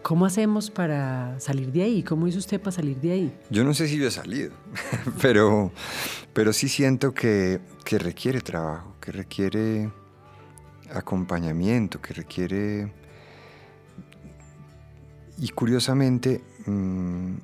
¿Cómo 0.00 0.24
hacemos 0.24 0.70
para 0.70 1.38
salir 1.38 1.70
de 1.70 1.82
ahí? 1.82 2.02
¿Cómo 2.02 2.26
hizo 2.26 2.38
usted 2.38 2.58
para 2.60 2.72
salir 2.72 2.96
de 2.98 3.10
ahí? 3.10 3.38
Yo 3.50 3.62
no 3.62 3.74
sé 3.74 3.88
si 3.88 3.98
yo 3.98 4.06
he 4.06 4.10
salido, 4.10 4.52
pero, 5.20 5.70
pero 6.32 6.54
sí 6.54 6.70
siento 6.70 7.12
que, 7.12 7.60
que 7.84 7.98
requiere 7.98 8.40
trabajo, 8.40 8.95
que 9.06 9.12
requiere 9.12 9.92
acompañamiento, 10.92 12.02
que 12.02 12.12
requiere... 12.12 12.92
Y 15.38 15.50
curiosamente, 15.50 16.42
mm, 16.66 17.36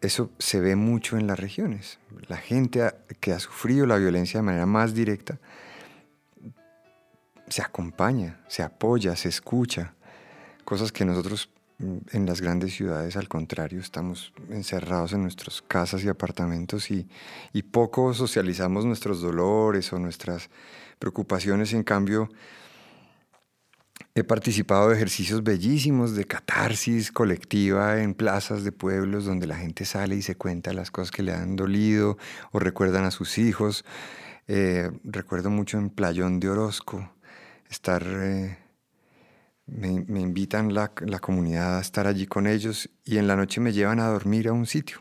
eso 0.00 0.30
se 0.40 0.58
ve 0.58 0.74
mucho 0.74 1.16
en 1.16 1.28
las 1.28 1.38
regiones. 1.38 2.00
La 2.26 2.38
gente 2.38 2.92
que 3.20 3.32
ha 3.32 3.38
sufrido 3.38 3.86
la 3.86 3.98
violencia 3.98 4.40
de 4.40 4.46
manera 4.46 4.66
más 4.66 4.94
directa 4.94 5.38
se 7.46 7.62
acompaña, 7.62 8.40
se 8.48 8.64
apoya, 8.64 9.14
se 9.14 9.28
escucha. 9.28 9.94
Cosas 10.64 10.90
que 10.90 11.04
nosotros 11.04 11.50
en 12.12 12.26
las 12.26 12.40
grandes 12.40 12.74
ciudades, 12.74 13.16
al 13.16 13.28
contrario, 13.28 13.80
estamos 13.80 14.32
encerrados 14.50 15.12
en 15.12 15.22
nuestras 15.22 15.62
casas 15.62 16.04
y 16.04 16.08
apartamentos 16.08 16.90
y, 16.90 17.08
y 17.52 17.62
poco 17.62 18.14
socializamos 18.14 18.84
nuestros 18.84 19.20
dolores 19.20 19.92
o 19.92 19.98
nuestras 19.98 20.48
preocupaciones. 20.98 21.72
En 21.72 21.82
cambio, 21.82 22.28
He 24.14 24.24
participado 24.24 24.90
de 24.90 24.96
ejercicios 24.96 25.42
bellísimos 25.42 26.14
de 26.14 26.26
catarsis 26.26 27.10
colectiva 27.10 28.02
en 28.02 28.12
plazas 28.12 28.62
de 28.62 28.70
pueblos 28.70 29.24
donde 29.24 29.46
la 29.46 29.56
gente 29.56 29.86
sale 29.86 30.16
y 30.16 30.22
se 30.22 30.34
cuenta 30.34 30.74
las 30.74 30.90
cosas 30.90 31.10
que 31.10 31.22
le 31.22 31.32
han 31.32 31.56
dolido 31.56 32.18
o 32.50 32.58
recuerdan 32.58 33.04
a 33.04 33.10
sus 33.10 33.38
hijos. 33.38 33.86
Eh, 34.48 34.90
recuerdo 35.02 35.48
mucho 35.48 35.78
en 35.78 35.88
Playón 35.88 36.40
de 36.40 36.50
Orozco 36.50 37.10
estar... 37.70 38.04
Eh, 38.06 38.61
me, 39.72 40.20
invitan 40.20 40.74
la, 40.74 40.92
la, 41.06 41.18
comunidad 41.18 41.78
a 41.78 41.80
estar 41.80 42.06
allí 42.06 42.26
con 42.26 42.46
ellos 42.46 42.90
y 43.04 43.18
en 43.18 43.26
la 43.26 43.36
noche 43.36 43.60
me 43.60 43.72
llevan 43.72 44.00
a 44.00 44.08
dormir 44.08 44.48
a 44.48 44.52
un 44.52 44.66
sitio. 44.66 44.98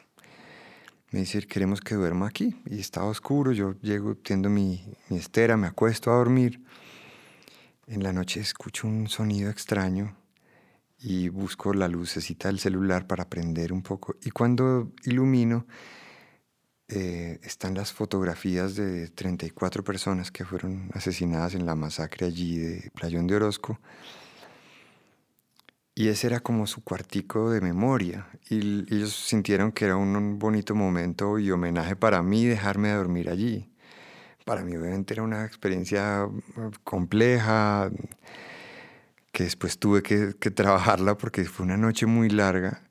Me 1.12 1.20
dicen, 1.20 1.42
queremos 1.42 1.82
que 1.82 1.96
duerma 1.96 2.28
aquí. 2.28 2.62
Y 2.66 2.80
estaba 2.80 3.08
oscuro, 3.08 3.52
yo 3.52 3.74
llego, 3.82 4.16
tiendo 4.16 4.50
mi, 4.50 4.96
mi 5.10 5.18
estera, 5.18 5.58
me 5.58 5.68
acuesto 5.68 6.12
a 6.12 6.16
dormir 6.16 6.64
en 7.92 8.04
la 8.04 8.14
noche 8.14 8.40
escucho 8.40 8.88
un 8.88 9.10
sonido 9.10 9.50
extraño 9.50 10.16
y 10.98 11.28
busco 11.28 11.74
la 11.74 11.90
lucecita 11.90 12.48
del 12.48 12.60
celular 12.60 13.06
para 13.06 13.28
prender 13.28 13.74
un 13.74 13.82
poco. 13.82 14.16
Y 14.24 14.32
cuando 14.32 14.94
ilumino, 15.04 15.68
eh, 16.88 17.40
están 17.44 17.74
las 17.74 17.92
fotografías 17.92 18.76
de 18.76 19.10
34 19.10 19.84
personas 19.84 20.32
que 20.32 20.46
fueron 20.46 20.90
asesinadas 20.94 21.54
en 21.54 21.66
la 21.66 21.76
masacre 21.76 22.28
allí 22.28 22.60
de 22.60 22.92
Playón 22.92 23.28
de 23.28 23.36
Orozco. 23.36 23.80
Y 25.96 26.08
ese 26.08 26.28
era 26.28 26.40
como 26.40 26.68
su 26.68 26.84
cuartico 26.84 27.52
de 27.52 27.62
memoria. 27.62 28.28
Y 28.50 28.94
ellos 28.94 29.14
sintieron 29.14 29.72
que 29.72 29.86
era 29.86 29.98
un 29.98 30.40
bonito 30.40 30.76
momento 30.76 31.38
y 31.40 31.52
homenaje 31.52 31.96
para 31.96 32.22
mí 32.24 32.46
dejarme 32.46 32.92
dormir 32.92 33.30
allí 33.30 33.72
para 34.46 34.64
mí 34.64 34.76
obviamente 34.76 35.14
era 35.14 35.24
una 35.24 35.46
experiencia 35.46 36.28
mm, 36.28 36.72
compleja, 36.84 37.90
que 39.32 39.44
después 39.46 39.80
tuve 39.80 40.04
que, 40.04 40.34
trabajarla 40.52 41.18
porque 41.18 41.46
fue 41.46 41.66
una 41.66 41.78
noche 41.78 42.06
muy 42.06 42.30
larga, 42.30 42.82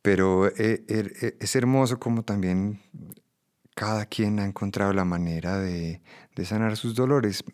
pero 0.00 0.48
eh, 0.48 0.84
er, 0.88 1.12
eh, 1.20 1.36
es 1.38 1.54
hermoso 1.54 1.98
como 2.00 2.24
también 2.24 2.80
cada 3.74 4.06
quien 4.06 4.38
ha 4.40 4.44
encontrado 4.46 4.92
la 4.92 5.04
manera 5.04 5.58
de, 5.58 6.00
sanar 6.44 6.76
sus 6.76 6.94
dolores. 6.94 7.44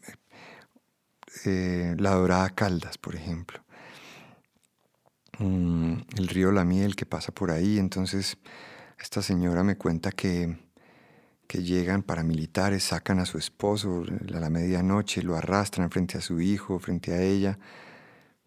Eh, 1.44 1.94
la 1.98 2.12
Dorada 2.12 2.48
Caldas, 2.50 2.96
por 2.96 3.14
ejemplo. 3.14 3.61
Mm, 5.38 5.94
el 6.16 6.29
río 6.29 6.53
La 6.53 6.64
Miel 6.64 6.96
que 6.96 7.07
pasa 7.07 7.33
por 7.33 7.51
ahí. 7.51 7.79
Entonces, 7.79 8.38
esta 8.98 9.22
señora 9.22 9.64
me 9.64 9.77
cuenta 9.77 10.12
que 10.12 10.57
que 11.48 11.62
llegan 11.62 12.03
paramilitares, 12.03 12.85
sacan 12.85 13.18
a 13.18 13.24
su 13.24 13.38
esposo 13.38 14.05
a 14.35 14.38
la 14.38 14.51
medianoche, 14.51 15.22
lo 15.22 15.35
arrastran 15.35 15.90
frente 15.90 16.18
a 16.18 16.20
su 16.20 16.42
hijo, 16.42 16.79
frente 16.79 17.12
a 17.14 17.22
ella. 17.22 17.59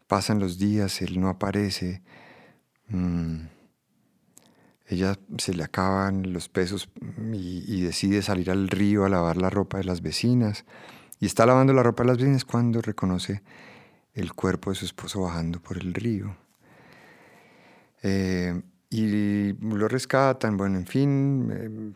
Pasan 0.08 0.40
los 0.40 0.60
días, 0.60 1.02
él 1.02 1.20
no 1.20 1.28
aparece. 1.28 2.04
Mm. 2.90 3.48
Ella 4.86 5.18
se 5.38 5.54
le 5.56 5.64
acaban 5.64 6.32
los 6.32 6.48
pesos 6.48 6.90
y, 7.34 7.82
decide 7.82 8.22
salir 8.22 8.52
al 8.52 8.68
río 8.68 9.06
a 9.06 9.10
lavar 9.10 9.38
la 9.38 9.50
ropa 9.50 9.80
de 9.80 9.86
las 9.86 10.02
vecinas. 10.02 10.66
Y 11.20 11.26
está 11.26 11.46
lavando 11.46 11.74
la 11.74 11.82
ropa 11.82 12.04
de 12.04 12.10
las 12.10 12.18
vecinas 12.18 12.46
cuando 12.46 12.82
reconoce 12.82 13.42
el 14.14 14.34
cuerpo 14.34 14.70
de 14.70 14.76
su 14.76 14.86
esposo 14.86 15.22
bajando 15.22 15.60
por 15.60 15.78
el 15.78 15.94
río. 15.94 16.36
Eh, 18.02 18.62
y 18.90 19.54
lo 19.54 19.88
rescatan, 19.88 20.58
bueno, 20.58 20.78
en 20.78 20.86
fin. 20.86 21.52
Eh, 21.52 21.94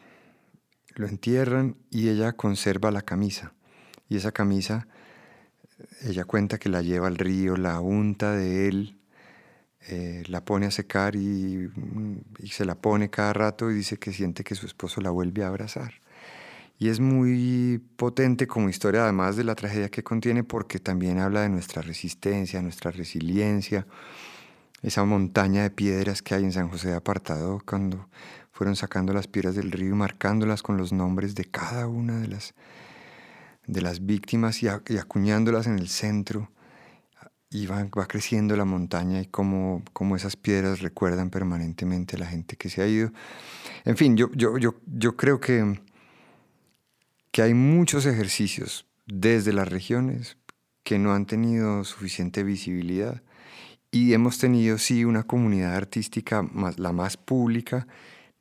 lo 0.95 1.07
entierran 1.07 1.75
y 1.91 2.09
ella 2.09 2.33
conserva 2.33 2.91
la 2.91 3.01
camisa. 3.01 3.53
Y 4.07 4.17
esa 4.17 4.31
camisa, 4.31 4.87
ella 6.01 6.25
cuenta 6.25 6.57
que 6.57 6.69
la 6.69 6.81
lleva 6.81 7.07
al 7.07 7.17
río, 7.17 7.57
la 7.57 7.79
unta 7.81 8.31
de 8.31 8.67
él, 8.67 8.97
eh, 9.87 10.23
la 10.27 10.43
pone 10.43 10.67
a 10.67 10.71
secar 10.71 11.15
y, 11.15 11.69
y, 12.39 12.47
se 12.47 12.65
la 12.65 12.75
pone 12.75 13.09
cada 13.09 13.33
rato 13.33 13.69
y 13.69 13.75
dice 13.75 13.97
que 13.97 14.11
siente 14.11 14.43
que 14.43 14.55
su 14.55 14.65
esposo 14.65 15.01
la 15.01 15.11
vuelve 15.11 15.43
a 15.43 15.47
abrazar. 15.47 15.93
Y 16.79 16.89
es 16.89 16.99
muy 16.99 17.81
potente 17.95 18.47
como 18.47 18.69
historia, 18.69 19.03
además 19.03 19.37
de 19.37 19.43
la 19.43 19.55
tragedia 19.55 19.89
que 19.89 20.03
contiene, 20.03 20.43
porque 20.43 20.79
también 20.79 21.19
habla 21.19 21.41
de 21.41 21.49
nuestra 21.49 21.81
resistencia, 21.81 22.61
nuestra 22.61 22.91
resiliencia, 22.91 23.85
esa 24.86 25.04
montaña 25.04 25.63
de 25.63 25.71
piedras 25.71 26.21
que 26.21 26.36
hay 26.36 26.43
en 26.43 26.52
San 26.52 26.69
José 26.69 26.89
de 26.89 26.95
Apartado 26.95 27.60
cuando 27.65 28.08
fueron 28.52 28.76
sacando 28.76 29.13
las 29.13 29.28
piedras 29.28 29.56
del 29.56 29.71
río 29.71 29.89
y 29.89 29.98
marcándolas 29.98 30.62
con 30.62 30.78
los 30.78 30.93
nombres 30.93 31.34
de 31.34 31.45
cada 31.45 31.88
una 31.88 32.19
de 32.19 32.28
las, 32.28 32.54
de 33.65 33.82
las 33.82 34.06
víctimas 34.06 34.62
y, 34.62 34.67
acuñándolas 34.67 35.65
en 35.65 35.80
el 35.80 35.89
centro. 35.89 36.52
Y 37.50 37.65
va, 37.65 37.88
creciendo 38.08 38.56
la 38.56 38.65
montaña 38.65 39.21
y 39.21 39.26
como, 39.26 39.82
como 39.91 40.15
esas 40.15 40.36
piedras 40.36 40.82
recuerdan 40.82 41.32
permanentemente 41.32 42.15
a 42.15 42.19
la 42.19 42.28
gente 42.28 42.56
que 42.56 42.69
se 42.69 42.84
ha 42.84 42.88
ido. 42.88 43.12
En 43.86 43.98
fin, 43.98 44.15
yo, 44.15 44.30
yo, 44.34 44.58
yo, 44.60 44.76
yo 44.86 45.15
creo 45.15 45.39
que, 45.39 45.80
que 47.32 47.41
hay 47.41 47.56
muchos 47.56 48.06
ejercicios 48.06 48.86
desde 49.08 49.52
las 49.52 49.67
regiones 49.67 50.38
que 50.84 51.00
no 51.00 51.13
han 51.13 51.26
tenido 51.26 51.84
suficiente 51.86 52.43
visibilidad 52.43 53.24
y 53.95 54.13
hemos 54.13 54.38
tenido 54.39 54.77
sí 54.77 55.05
una 55.05 55.23
comunidad 55.23 55.73
artística 55.73 56.41
más, 56.41 56.77
la 56.79 56.91
más 56.91 57.15
pública 57.15 57.88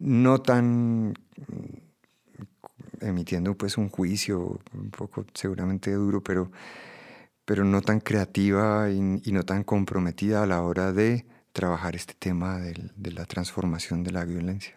no 0.01 0.40
tan 0.40 1.11
mm, 1.11 1.14
emitiendo 3.01 3.57
pues 3.57 3.79
un 3.79 3.88
juicio 3.88 4.61
un 4.73 4.90
poco 4.90 5.25
seguramente 5.33 5.93
duro, 5.93 6.25
pero, 6.25 6.51
pero 7.45 7.64
no 7.64 7.83
tan 7.83 8.01
creativa 8.01 8.90
y, 8.90 9.01
no 9.01 9.45
tan 9.45 9.62
comprometida 9.62 10.43
a 10.43 10.47
la 10.47 10.61
hora 10.61 10.93
de 10.93 11.25
trabajar 11.53 11.95
este 11.95 12.14
tema 12.19 12.59
de, 12.59 13.12
la 13.12 13.25
transformación 13.25 14.03
de 14.03 14.11
la 14.11 14.25
violencia. 14.25 14.75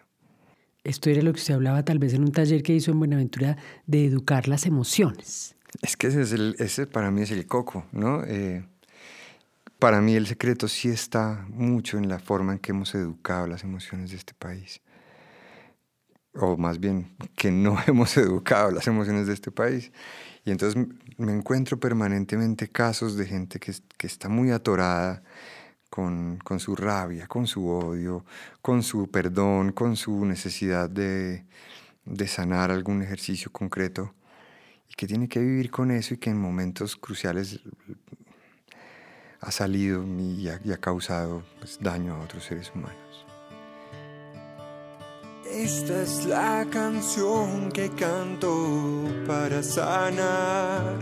Esto 0.84 1.10
era 1.10 1.22
lo 1.22 1.32
que 1.32 1.40
usted 1.40 1.54
hablaba 1.54 1.84
tal 1.84 1.98
vez 1.98 2.14
en 2.14 2.22
un 2.22 2.30
taller 2.30 2.62
que 2.62 2.72
hizo 2.72 2.92
en 2.92 3.00
Buenaventura 3.00 3.56
de 3.86 4.04
educar 4.04 4.46
las 4.46 4.64
emociones. 4.64 5.56
Es 5.82 5.96
que 5.96 6.06
ese, 6.06 6.22
es 6.22 6.30
el, 6.30 6.54
ese 6.60 6.86
para 6.86 7.10
mí 7.10 7.22
es 7.22 7.32
el 7.32 7.46
coco, 7.46 7.84
¿no? 7.90 8.22
Eh, 8.24 8.64
para 9.78 10.00
mí 10.00 10.14
el 10.14 10.26
secreto 10.26 10.68
sí 10.68 10.88
está 10.88 11.46
mucho 11.48 11.98
en 11.98 12.08
la 12.08 12.18
forma 12.18 12.52
en 12.52 12.58
que 12.58 12.72
hemos 12.72 12.94
educado 12.94 13.46
las 13.46 13.64
emociones 13.64 14.10
de 14.10 14.16
este 14.16 14.34
país 14.34 14.80
o 16.40 16.56
más 16.56 16.78
bien 16.78 17.14
que 17.36 17.50
no 17.50 17.76
hemos 17.86 18.16
educado 18.16 18.70
las 18.70 18.86
emociones 18.86 19.26
de 19.26 19.34
este 19.34 19.50
país. 19.50 19.92
Y 20.44 20.50
entonces 20.50 20.86
me 21.16 21.32
encuentro 21.32 21.78
permanentemente 21.78 22.68
casos 22.68 23.16
de 23.16 23.26
gente 23.26 23.58
que, 23.58 23.72
está 24.06 24.28
muy 24.28 24.50
atorada 24.50 25.22
con, 25.90 26.38
con, 26.38 26.60
su 26.60 26.76
rabia, 26.76 27.26
con 27.26 27.46
su 27.46 27.68
odio, 27.68 28.24
con 28.62 28.82
su 28.82 29.10
perdón, 29.10 29.72
con 29.72 29.96
su 29.96 30.24
necesidad 30.24 30.88
de, 30.88 31.44
de 32.04 32.28
sanar 32.28 32.70
algún 32.70 33.02
ejercicio 33.02 33.50
concreto 33.52 34.14
y 34.88 34.94
que 34.94 35.06
tiene 35.06 35.28
que 35.28 35.40
vivir 35.40 35.70
con 35.70 35.90
eso 35.90 36.14
y 36.14 36.18
que 36.18 36.30
en 36.30 36.40
momentos 36.40 36.96
cruciales 36.96 37.60
ha 39.40 39.50
salido 39.50 40.04
y 40.04 40.48
ha, 40.48 40.60
y 40.64 40.72
ha 40.72 40.76
causado 40.76 41.42
pues, 41.58 41.78
daño 41.80 42.14
a 42.14 42.20
otros 42.22 42.44
seres 42.44 42.72
humanos. 42.74 42.96
Esta 45.50 46.02
es 46.02 46.26
la 46.26 46.66
canción 46.70 47.72
que 47.72 47.88
canto 47.90 49.04
para 49.26 49.62
sanar 49.62 50.98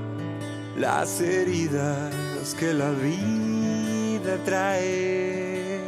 las 0.79 1.20
heridas 1.20 2.55
que 2.59 2.72
la 2.72 2.90
vida 2.92 4.38
trae. 4.44 5.81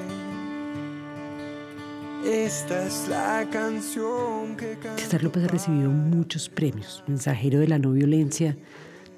Esta 2.24 2.87
es 2.87 3.08
la 3.08 3.46
canción 3.50 4.56
que 4.56 4.76
César 4.96 5.22
López 5.22 5.44
ha 5.44 5.48
recibido 5.48 5.90
muchos 5.90 6.48
premios, 6.48 7.04
mensajero 7.06 7.61
de 7.61 7.68
la 7.68 7.78
no 7.78 7.92
violencia 7.92 8.56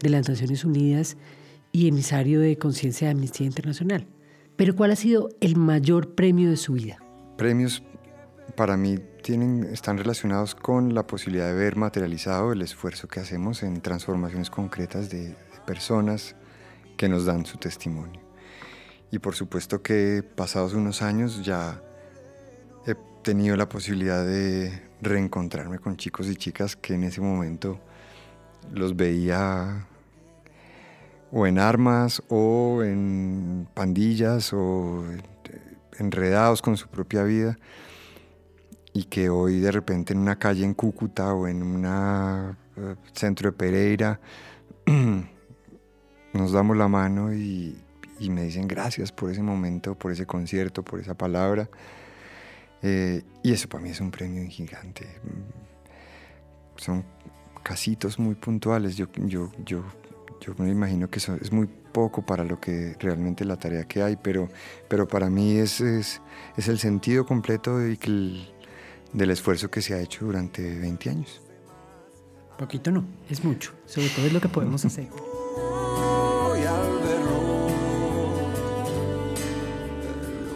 de 0.01 0.11
las 0.11 0.29
Naciones 0.29 0.65
Unidas 0.65 1.17
y 1.73 1.89
emisario 1.89 2.41
de 2.41 2.57
conciencia 2.57 3.09
de 3.09 3.13
Amnistía 3.13 3.47
Internacional. 3.47 4.07
Pero 4.57 4.77
¿cuál 4.77 4.91
ha 4.91 4.97
sido 4.97 5.29
el 5.41 5.57
mayor 5.57 6.15
premio 6.15 6.51
de 6.51 6.57
su 6.57 6.75
vida? 6.75 6.99
Premios 7.37 7.83
para 8.57 8.77
mí 8.77 8.99
tienen, 9.23 9.65
están 9.65 9.97
relacionados 9.97 10.55
con 10.55 10.95
la 10.95 11.07
posibilidad 11.07 11.47
de 11.47 11.55
ver 11.55 11.77
materializado 11.77 12.53
el 12.53 12.63
esfuerzo 12.63 13.09
que 13.09 13.21
hacemos 13.21 13.63
en 13.63 13.81
transformaciones 13.81 14.51
concretas 14.51 15.09
de, 15.09 15.29
de 15.29 15.37
personas 15.67 16.37
que 16.97 17.09
nos 17.09 17.25
dan 17.25 17.47
su 17.47 17.59
testimonio. 17.59 18.21
Y 19.11 19.19
por 19.19 19.35
supuesto 19.35 19.83
que 19.83 20.23
pasados 20.23 20.75
unos 20.75 21.03
años 21.03 21.45
ya 21.45 21.83
he 22.87 22.95
tenido 23.23 23.57
la 23.57 23.69
posibilidad 23.69 24.25
de 24.25 24.83
reencontrarme 25.01 25.79
con 25.79 25.97
chicos 25.97 26.29
y 26.29 26.37
chicas 26.37 26.77
que 26.77 26.95
en 26.95 27.05
ese 27.05 27.21
momento 27.21 27.81
los 28.73 28.97
veía 28.97 29.87
o 31.33 31.47
en 31.47 31.59
armas 31.59 32.23
o 32.29 32.83
en 32.83 33.69
pandillas 33.75 34.53
o 34.53 35.05
enredados 35.99 36.63
con 36.63 36.77
su 36.77 36.89
propia 36.89 37.23
vida 37.23 37.59
y 38.93 39.05
que 39.05 39.29
hoy 39.29 39.61
de 39.61 39.71
repente 39.71 40.13
en 40.13 40.19
una 40.19 40.39
calle 40.39 40.65
en 40.65 40.75
Cúcuta 40.75 41.33
o 41.35 41.47
en 41.47 41.63
un 41.63 42.57
centro 43.13 43.51
de 43.51 43.57
Pereira 43.57 44.21
nos 46.33 46.53
damos 46.53 46.77
la 46.77 46.89
mano 46.89 47.33
y, 47.33 47.77
me 48.29 48.43
dicen 48.43 48.69
gracias 48.69 49.13
por 49.13 49.31
ese 49.31 49.43
momento, 49.43 49.95
por 49.95 50.13
ese 50.13 50.27
concierto, 50.27 50.83
por 50.83 51.01
esa 51.01 51.15
palabra. 51.15 51.71
Eh, 52.83 53.23
y 53.43 53.53
eso 53.53 53.67
para 53.67 53.83
mí 53.83 53.89
es 53.91 54.01
un 54.01 54.11
premio 54.11 54.47
gigante. 54.47 55.07
Son 56.77 57.03
casitos 57.63 58.19
muy 58.19 58.35
puntuales. 58.35 58.97
Yo, 58.97 59.07
yo, 59.25 59.51
yo 59.65 59.85
yo 60.41 60.55
me 60.59 60.71
imagino 60.71 61.09
que 61.09 61.19
eso 61.19 61.37
es 61.41 61.53
muy 61.53 61.67
poco 61.67 62.23
para 62.23 62.45
lo 62.45 62.61
que 62.61 62.97
realmente 62.99 63.45
la 63.45 63.57
tarea 63.57 63.85
que 63.85 64.03
hay, 64.03 64.17
pero, 64.17 64.49
pero 64.89 65.07
para 65.07 65.29
mí 65.29 65.59
es, 65.59 65.81
es, 65.81 66.21
es 66.57 66.69
el 66.69 66.79
sentido 66.79 67.27
completo 67.27 67.79
de 67.79 67.99
del 69.13 69.31
esfuerzo 69.31 69.71
que 69.71 69.83
se 69.83 69.95
ha 69.95 70.01
hecho 70.01 70.25
durante 70.25 70.63
20 70.79 71.11
años. 71.11 71.43
Poquito 72.59 72.91
no, 72.91 73.05
es 73.29 73.45
mucho, 73.45 73.73
sobre 73.87 74.09
todo 74.09 74.27
es 74.27 74.33
lo 74.33 74.41
que 74.41 74.49
podemos 74.49 74.85
hacer. 74.85 75.09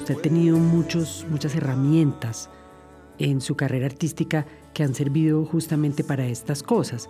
Usted 0.05 0.18
ha 0.18 0.20
tenido 0.23 0.59
muchos, 0.59 1.25
muchas 1.31 1.55
herramientas 1.55 2.51
en 3.18 3.40
su 3.40 3.57
carrera 3.57 3.87
artística 3.87 4.44
que 4.75 4.83
han 4.83 4.94
servido 4.94 5.47
justamente 5.47 6.05
para 6.05 6.27
estas 6.27 6.62
cosas 6.62 7.09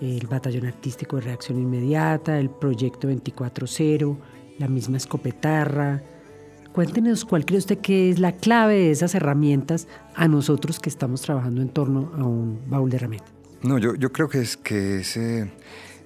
el 0.00 0.26
Batallón 0.26 0.66
Artístico 0.66 1.16
de 1.16 1.22
Reacción 1.22 1.58
Inmediata, 1.58 2.38
el 2.38 2.50
Proyecto 2.50 3.08
24-0, 3.08 4.16
la 4.58 4.68
misma 4.68 4.96
escopetarra. 4.96 6.02
Cuéntenos 6.72 7.24
cuál 7.24 7.46
cree 7.46 7.58
usted 7.58 7.78
que 7.78 8.10
es 8.10 8.18
la 8.18 8.32
clave 8.32 8.74
de 8.74 8.90
esas 8.90 9.14
herramientas 9.14 9.88
a 10.14 10.28
nosotros 10.28 10.78
que 10.78 10.90
estamos 10.90 11.22
trabajando 11.22 11.62
en 11.62 11.70
torno 11.70 12.12
a 12.14 12.24
un 12.24 12.60
baúl 12.68 12.90
de 12.90 12.96
herramientas. 12.96 13.32
No, 13.62 13.78
yo, 13.78 13.94
yo 13.94 14.12
creo 14.12 14.28
que 14.28 14.40
es 14.40 14.56
que 14.56 15.00
ese, 15.00 15.50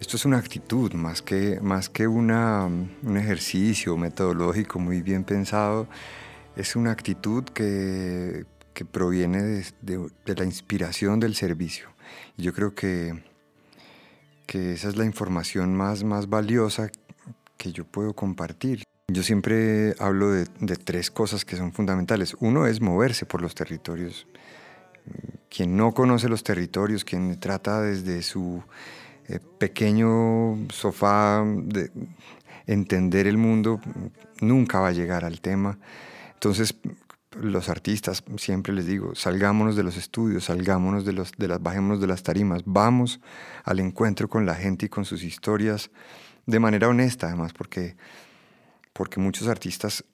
esto 0.00 0.16
es 0.16 0.24
una 0.24 0.38
actitud 0.38 0.92
más 0.92 1.22
que, 1.22 1.60
más 1.60 1.88
que 1.88 2.06
una, 2.06 2.66
un 2.66 3.16
ejercicio 3.16 3.96
metodológico 3.96 4.78
muy 4.78 5.02
bien 5.02 5.24
pensado. 5.24 5.88
Es 6.54 6.76
una 6.76 6.92
actitud 6.92 7.44
que, 7.44 8.44
que 8.72 8.84
proviene 8.84 9.42
de, 9.42 9.64
de, 9.82 10.08
de 10.24 10.34
la 10.36 10.44
inspiración 10.44 11.18
del 11.18 11.34
servicio. 11.34 11.88
Y 12.36 12.42
yo 12.44 12.52
creo 12.52 12.74
que 12.74 13.29
que 14.50 14.72
esa 14.72 14.88
es 14.88 14.96
la 14.96 15.04
información 15.04 15.76
más, 15.76 16.02
más 16.02 16.28
valiosa 16.28 16.90
que 17.56 17.70
yo 17.70 17.84
puedo 17.84 18.14
compartir. 18.14 18.82
Yo 19.06 19.22
siempre 19.22 19.94
hablo 20.00 20.32
de, 20.32 20.44
tres 20.74 21.12
cosas 21.12 21.44
que 21.44 21.56
son 21.56 21.72
fundamentales. 21.72 22.34
Uno 22.40 22.66
es 22.66 22.80
moverse 22.80 23.26
por 23.26 23.42
los 23.42 23.54
territorios. 23.54 24.26
Quien 25.48 25.76
no 25.76 25.94
conoce 25.94 26.28
los 26.28 26.42
territorios, 26.42 27.04
quien 27.04 27.38
trata 27.38 27.80
desde 27.80 28.22
su 28.22 28.60
eh, 29.28 29.38
pequeño 29.58 30.66
sofá 30.72 31.44
de 31.46 31.92
entender 32.66 33.28
el 33.28 33.38
mundo, 33.38 33.80
nunca 34.40 34.80
va 34.80 34.88
a 34.88 34.92
llegar 34.92 35.24
al 35.24 35.40
tema. 35.40 35.78
Entonces, 36.34 36.74
los 37.38 37.68
artistas, 37.68 38.24
siempre 38.38 38.72
les 38.72 38.86
digo, 38.86 39.14
salgámonos 39.14 39.76
de 39.76 39.82
los 39.82 39.96
estudios, 39.96 40.44
salgámonos 40.44 41.04
de, 41.04 41.12
los, 41.12 41.32
de 41.32 41.48
las, 41.48 41.62
bajémonos 41.62 42.00
de 42.00 42.06
las 42.06 42.22
tarimas, 42.22 42.62
vamos 42.64 43.20
al 43.64 43.78
encuentro 43.78 44.28
con 44.28 44.46
la 44.46 44.54
gente 44.54 44.86
y 44.86 44.88
con 44.88 45.04
sus 45.04 45.22
historias 45.22 45.90
de 46.46 46.58
manera 46.58 46.88
honesta, 46.88 47.28
además, 47.28 47.52
porque, 47.52 47.96
porque 48.92 49.20
muchos 49.20 49.46
artistas 49.46 50.04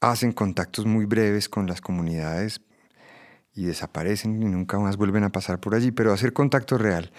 hacen 0.00 0.32
contactos 0.32 0.86
muy 0.86 1.06
breves 1.06 1.48
con 1.48 1.66
las 1.66 1.80
comunidades 1.80 2.60
y 3.54 3.64
desaparecen 3.64 4.42
y 4.42 4.46
nunca 4.46 4.78
más 4.78 4.96
vuelven 4.96 5.24
a 5.24 5.32
pasar 5.32 5.58
por 5.58 5.74
allí, 5.74 5.90
pero 5.90 6.12
hacer 6.12 6.32
contacto 6.32 6.78
real. 6.78 7.12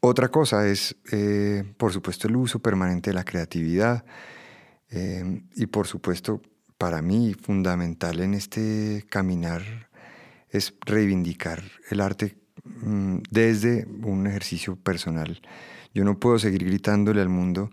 Otra 0.00 0.28
cosa 0.28 0.66
es, 0.66 0.96
eh, 1.12 1.64
por 1.76 1.92
supuesto, 1.92 2.28
el 2.28 2.36
uso 2.36 2.58
permanente 2.60 3.10
de 3.10 3.14
la 3.14 3.24
creatividad 3.24 4.04
eh, 4.90 5.42
y, 5.54 5.66
por 5.66 5.86
supuesto, 5.86 6.42
para 6.78 7.02
mí 7.02 7.34
fundamental 7.34 8.20
en 8.20 8.34
este 8.34 9.04
caminar 9.10 9.62
es 10.48 10.74
reivindicar 10.86 11.62
el 11.90 12.00
arte 12.00 12.36
mm, 12.64 13.18
desde 13.30 13.86
un 14.02 14.26
ejercicio 14.26 14.76
personal. 14.76 15.42
Yo 15.92 16.04
no 16.04 16.18
puedo 16.18 16.38
seguir 16.38 16.64
gritándole 16.64 17.20
al 17.20 17.28
mundo, 17.28 17.70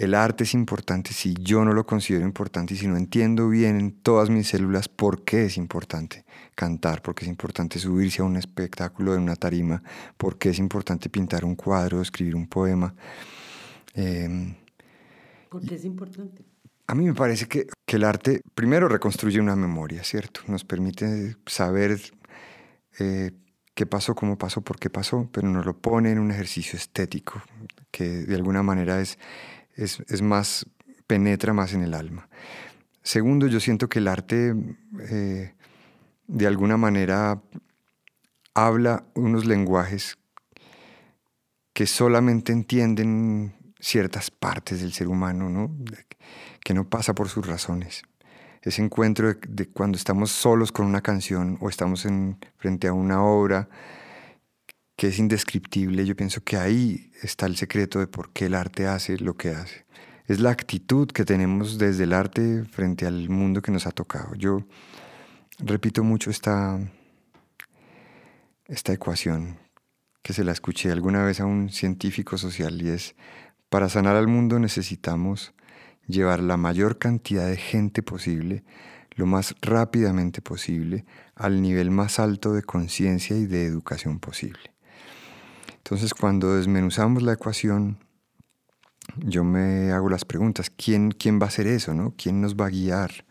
el 0.00 0.14
arte 0.14 0.44
es 0.44 0.54
importante 0.54 1.12
si 1.12 1.34
yo 1.34 1.62
no 1.62 1.74
lo 1.74 1.84
considero 1.84 2.24
importante 2.24 2.72
y 2.72 2.78
si 2.78 2.86
no 2.86 2.96
entiendo 2.96 3.50
bien 3.50 3.78
en 3.78 3.92
todas 3.92 4.30
mis 4.30 4.48
células 4.48 4.88
por 4.88 5.24
qué 5.24 5.44
es 5.44 5.58
importante 5.58 6.24
cantar, 6.54 7.02
por 7.02 7.14
qué 7.14 7.26
es 7.26 7.28
importante 7.28 7.78
subirse 7.78 8.22
a 8.22 8.24
un 8.24 8.38
espectáculo 8.38 9.14
en 9.14 9.20
una 9.20 9.36
tarima, 9.36 9.82
por 10.16 10.38
qué 10.38 10.50
es 10.50 10.58
importante 10.58 11.10
pintar 11.10 11.44
un 11.44 11.54
cuadro, 11.54 12.00
escribir 12.00 12.34
un 12.34 12.46
poema. 12.46 12.94
Em, 13.92 14.54
¿Por 15.50 15.66
qué 15.66 15.74
es 15.74 15.84
importante? 15.84 16.49
A 16.90 16.94
mí 16.96 17.04
me 17.04 17.14
parece 17.14 17.46
que, 17.46 17.68
el 17.86 18.02
arte 18.02 18.40
primero 18.56 18.88
reconstruye 18.88 19.38
una 19.38 19.54
memoria, 19.54 20.02
¿cierto? 20.02 20.40
Nos 20.48 20.64
permite 20.64 21.36
saber 21.46 22.00
eh, 22.98 23.30
qué 23.76 23.86
pasó, 23.86 24.16
cómo 24.16 24.36
pasó, 24.36 24.62
por 24.62 24.80
qué 24.80 24.90
pasó, 24.90 25.28
pero 25.32 25.48
nos 25.48 25.64
lo 25.64 25.78
pone 25.78 26.10
en 26.10 26.18
un 26.18 26.32
ejercicio 26.32 26.76
estético 26.76 27.40
que 27.92 28.08
de 28.08 28.34
alguna 28.34 28.64
manera 28.64 29.00
es, 29.00 29.18
es, 29.76 30.20
más, 30.20 30.66
penetra 31.06 31.52
más 31.52 31.74
en 31.74 31.82
el 31.82 31.94
alma. 31.94 32.28
Segundo, 33.04 33.46
yo 33.46 33.60
siento 33.60 33.88
que 33.88 34.00
el 34.00 34.08
arte 34.08 34.52
eh, 35.10 35.54
de 36.26 36.46
alguna 36.48 36.76
manera 36.76 37.40
habla 38.52 39.04
unos 39.14 39.44
lenguajes 39.44 40.18
que 41.72 41.86
solamente 41.86 42.52
entienden 42.52 43.59
ciertas 43.80 44.30
partes 44.30 44.80
del 44.80 44.92
ser 44.92 45.08
humano, 45.08 45.48
¿no? 45.48 45.74
que 46.62 46.74
no 46.74 46.88
pasa 46.88 47.14
por 47.14 47.28
sus 47.28 47.46
razones. 47.46 48.02
Ese 48.62 48.82
encuentro 48.82 49.32
de, 49.48 49.68
cuando 49.68 49.96
estamos 49.96 50.30
solos 50.30 50.70
con 50.70 50.86
una 50.86 51.00
canción 51.00 51.56
o 51.60 51.68
estamos 51.68 52.04
en, 52.04 52.38
frente 52.58 52.88
a 52.88 52.92
una 52.92 53.22
obra 53.22 53.68
que 54.96 55.08
es 55.08 55.18
indescriptible, 55.18 56.04
yo 56.04 56.14
pienso 56.14 56.44
que 56.44 56.58
ahí 56.58 57.10
está 57.22 57.46
el 57.46 57.56
secreto 57.56 58.00
de 58.00 58.06
por 58.06 58.32
qué 58.32 58.46
el 58.46 58.54
arte 58.54 58.86
hace 58.86 59.16
lo 59.16 59.34
que 59.34 59.48
hace. 59.48 59.86
Es 60.26 60.40
la 60.40 60.50
actitud 60.50 61.08
que 61.08 61.24
tenemos 61.24 61.78
desde 61.78 62.04
el 62.04 62.12
arte 62.12 62.64
frente 62.64 63.06
al 63.06 63.30
mundo 63.30 63.62
que 63.62 63.72
nos 63.72 63.86
ha 63.86 63.92
tocado. 63.92 64.34
Yo 64.34 64.66
repito 65.58 66.04
mucho 66.04 66.30
esta, 66.30 66.78
esta 68.66 68.92
ecuación 68.92 69.58
que 70.22 70.34
se 70.34 70.44
la 70.44 70.52
escuché 70.52 70.92
alguna 70.92 71.24
vez 71.24 71.40
a 71.40 71.46
un 71.46 71.70
científico 71.70 72.36
social 72.36 72.80
y 72.82 72.90
es, 72.90 73.16
para 73.70 73.88
sanar 73.88 74.16
al 74.16 74.26
mundo 74.26 74.58
necesitamos 74.58 75.54
llevar 76.06 76.40
la 76.40 76.56
mayor 76.56 76.98
cantidad 76.98 77.46
de 77.46 77.56
gente 77.56 78.02
posible, 78.02 78.64
lo 79.14 79.26
más 79.26 79.54
rápidamente 79.62 80.42
posible, 80.42 81.06
al 81.36 81.62
nivel 81.62 81.90
más 81.92 82.18
alto 82.18 82.52
de 82.52 82.62
conciencia 82.62 83.36
y 83.36 83.46
de 83.46 83.64
educación 83.64 84.18
posible. 84.18 84.74
Entonces, 85.76 86.14
cuando 86.14 86.56
desmenuzamos 86.56 87.22
la 87.22 87.34
ecuación, 87.34 87.98
yo 89.16 89.44
me 89.44 89.92
hago 89.92 90.10
las 90.10 90.24
preguntas, 90.24 90.70
¿quién, 90.70 91.12
quién 91.12 91.40
va 91.40 91.44
a 91.44 91.48
hacer 91.48 91.66
eso? 91.68 91.94
No? 91.94 92.14
¿Quién 92.16 92.40
nos 92.40 92.56
va 92.56 92.66
a 92.66 92.70
guiar? 92.70 93.24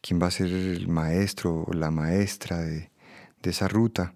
¿Quién 0.00 0.20
va 0.20 0.28
a 0.28 0.30
ser 0.30 0.52
el 0.52 0.86
maestro 0.88 1.64
o 1.66 1.72
la 1.72 1.90
maestra 1.90 2.58
de, 2.58 2.90
de 3.42 3.50
esa 3.50 3.66
ruta? 3.66 4.14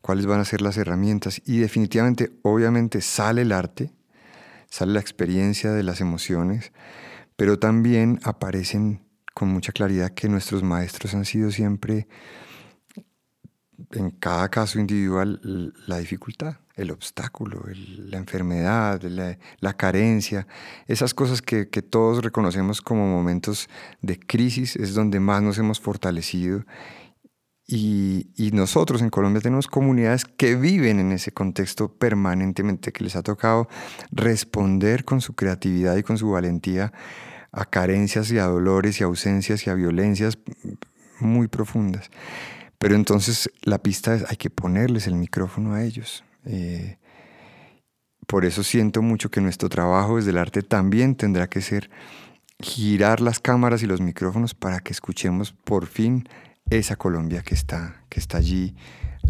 ¿Cuáles 0.00 0.26
van 0.26 0.40
a 0.40 0.44
ser 0.44 0.62
las 0.62 0.76
herramientas? 0.76 1.42
Y 1.44 1.58
definitivamente, 1.58 2.32
obviamente, 2.42 3.00
sale 3.00 3.42
el 3.42 3.52
arte, 3.52 3.92
sale 4.72 4.94
la 4.94 5.00
experiencia 5.00 5.70
de 5.72 5.82
las 5.82 6.00
emociones, 6.00 6.72
pero 7.36 7.58
también 7.58 8.18
aparecen 8.22 9.02
con 9.34 9.48
mucha 9.48 9.70
claridad 9.70 10.14
que 10.14 10.30
nuestros 10.30 10.62
maestros 10.62 11.12
han 11.12 11.26
sido 11.26 11.50
siempre, 11.50 12.08
en 13.90 14.12
cada 14.12 14.48
caso 14.48 14.80
individual, 14.80 15.74
la 15.86 15.98
dificultad, 15.98 16.56
el 16.74 16.90
obstáculo, 16.90 17.66
la 17.98 18.16
enfermedad, 18.16 19.02
la, 19.02 19.74
carencia, 19.74 20.46
esas 20.86 21.12
cosas 21.12 21.42
que, 21.42 21.66
todos 21.66 22.24
reconocemos 22.24 22.80
como 22.80 23.06
momentos 23.06 23.68
de 24.00 24.18
crisis 24.18 24.76
es 24.76 24.94
donde 24.94 25.20
más 25.20 25.42
nos 25.42 25.58
hemos 25.58 25.80
fortalecido. 25.80 26.64
Y, 27.74 28.50
nosotros 28.52 29.00
en 29.00 29.08
Colombia 29.08 29.40
tenemos 29.40 29.66
comunidades 29.66 30.26
que 30.26 30.56
viven 30.56 31.00
en 31.00 31.10
ese 31.10 31.32
contexto 31.32 31.90
permanentemente, 31.90 32.92
que 32.92 33.02
les 33.02 33.16
ha 33.16 33.22
tocado 33.22 33.66
responder 34.10 35.06
con 35.06 35.22
su 35.22 35.32
creatividad 35.34 35.96
y 35.96 36.02
con 36.02 36.18
su 36.18 36.30
valentía 36.30 36.92
a 37.50 37.64
carencias 37.64 38.30
y 38.30 38.38
a 38.38 38.44
dolores 38.44 39.00
y 39.00 39.04
ausencias 39.04 39.66
y 39.66 39.70
a 39.70 39.74
violencias 39.74 40.36
muy 41.18 41.48
profundas. 41.48 42.10
Pero 42.78 42.94
entonces 42.94 43.50
la 43.62 43.78
pista 43.78 44.14
es, 44.14 44.26
hay 44.28 44.36
que 44.36 44.50
ponerles 44.50 45.06
el 45.06 45.14
micrófono 45.14 45.72
a 45.72 45.82
ellos. 45.82 46.24
Eh, 46.44 46.98
por 48.26 48.44
eso 48.44 48.62
siento 48.62 49.00
mucho 49.00 49.30
que 49.30 49.40
nuestro 49.40 49.70
trabajo 49.70 50.16
desde 50.16 50.30
el 50.30 50.38
arte 50.38 50.62
también 50.62 51.14
tendrá 51.14 51.48
que 51.48 51.62
ser 51.62 51.88
girar 52.60 53.22
las 53.22 53.40
cámaras 53.40 53.82
y 53.82 53.86
los 53.86 54.02
micrófonos 54.02 54.54
para 54.54 54.80
que 54.80 54.92
escuchemos 54.92 55.52
por 55.64 55.86
fin 55.86 56.28
esa 56.78 56.96
Colombia 56.96 57.42
que 57.42 57.54
está, 57.54 58.02
que 58.08 58.20
está 58.20 58.38
allí 58.38 58.74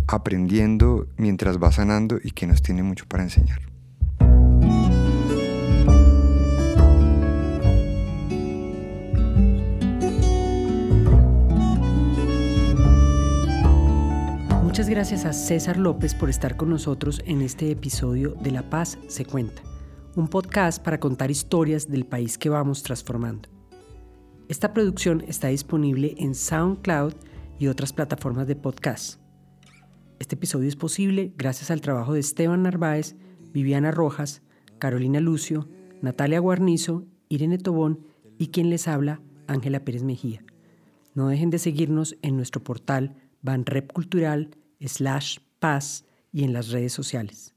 aprendiendo 0.07 1.09
mientras 1.17 1.59
va 1.59 1.73
sanando 1.73 2.19
y 2.23 2.31
que 2.31 2.47
nos 2.47 2.63
tiene 2.63 2.83
mucho 2.83 3.07
para 3.07 3.23
enseñar. 3.23 3.61
Muchas 14.63 14.89
gracias 14.89 15.27
a 15.27 15.33
César 15.33 15.77
López 15.77 16.15
por 16.15 16.31
estar 16.31 16.57
con 16.57 16.71
nosotros 16.71 17.23
en 17.27 17.43
este 17.43 17.71
episodio 17.71 18.31
de 18.41 18.53
La 18.53 18.71
Paz 18.71 18.99
se 19.09 19.27
cuenta, 19.27 19.63
un 20.17 20.29
podcast 20.29 20.83
para 20.83 20.99
contar 20.99 21.31
historias 21.31 21.91
del 21.91 22.07
país 22.07 22.39
que 22.39 22.49
vamos 22.49 22.83
transformando. 22.83 23.51
Esta 24.49 24.73
producción 24.73 25.25
está 25.29 25.49
disponible 25.49 26.15
en 26.19 26.35
SoundCloud 26.35 27.15
y 27.63 27.69
otras 27.69 27.93
plataformas 27.93 28.49
de 28.49 28.57
podcast. 28.57 29.21
Este 30.19 30.35
episodio 30.35 30.67
es 30.67 30.75
posible 30.75 31.33
gracias 31.37 31.71
al 31.71 31.81
trabajo 31.81 32.13
de 32.13 32.19
Esteban 32.19 32.65
Narváez, 32.65 33.15
Viviana 33.53 33.93
Rojas, 33.93 34.43
Carolina 34.81 35.21
Lucio, 35.21 35.69
Natalia 36.01 36.41
Guarnizo, 36.41 37.07
Irene 37.29 37.59
Tobón 37.59 38.05
y 38.37 38.49
quien 38.49 38.69
les 38.69 38.89
habla, 38.89 39.21
Ángela 39.47 39.85
Pérez 39.85 40.03
Mejía. 40.03 40.45
No 41.15 41.29
dejen 41.29 41.51
de 41.51 41.61
seguirnos 41.61 42.17
en 42.23 42.37
nuestro 42.37 42.65
portal 42.65 43.15
Banrep 43.43 43.93
Cultural 43.93 44.51
slash 44.81 45.39
paz 45.61 46.05
y 46.33 46.43
en 46.43 46.53
las 46.53 46.71
redes 46.71 46.93
sociales. 46.93 47.55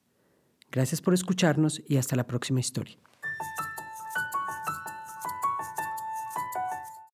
Gracias 0.71 1.01
por 1.01 1.15
escucharnos 1.15 1.81
y 1.87 1.97
hasta 1.97 2.15
la 2.15 2.27
próxima 2.27 2.59
historia. 2.59 2.95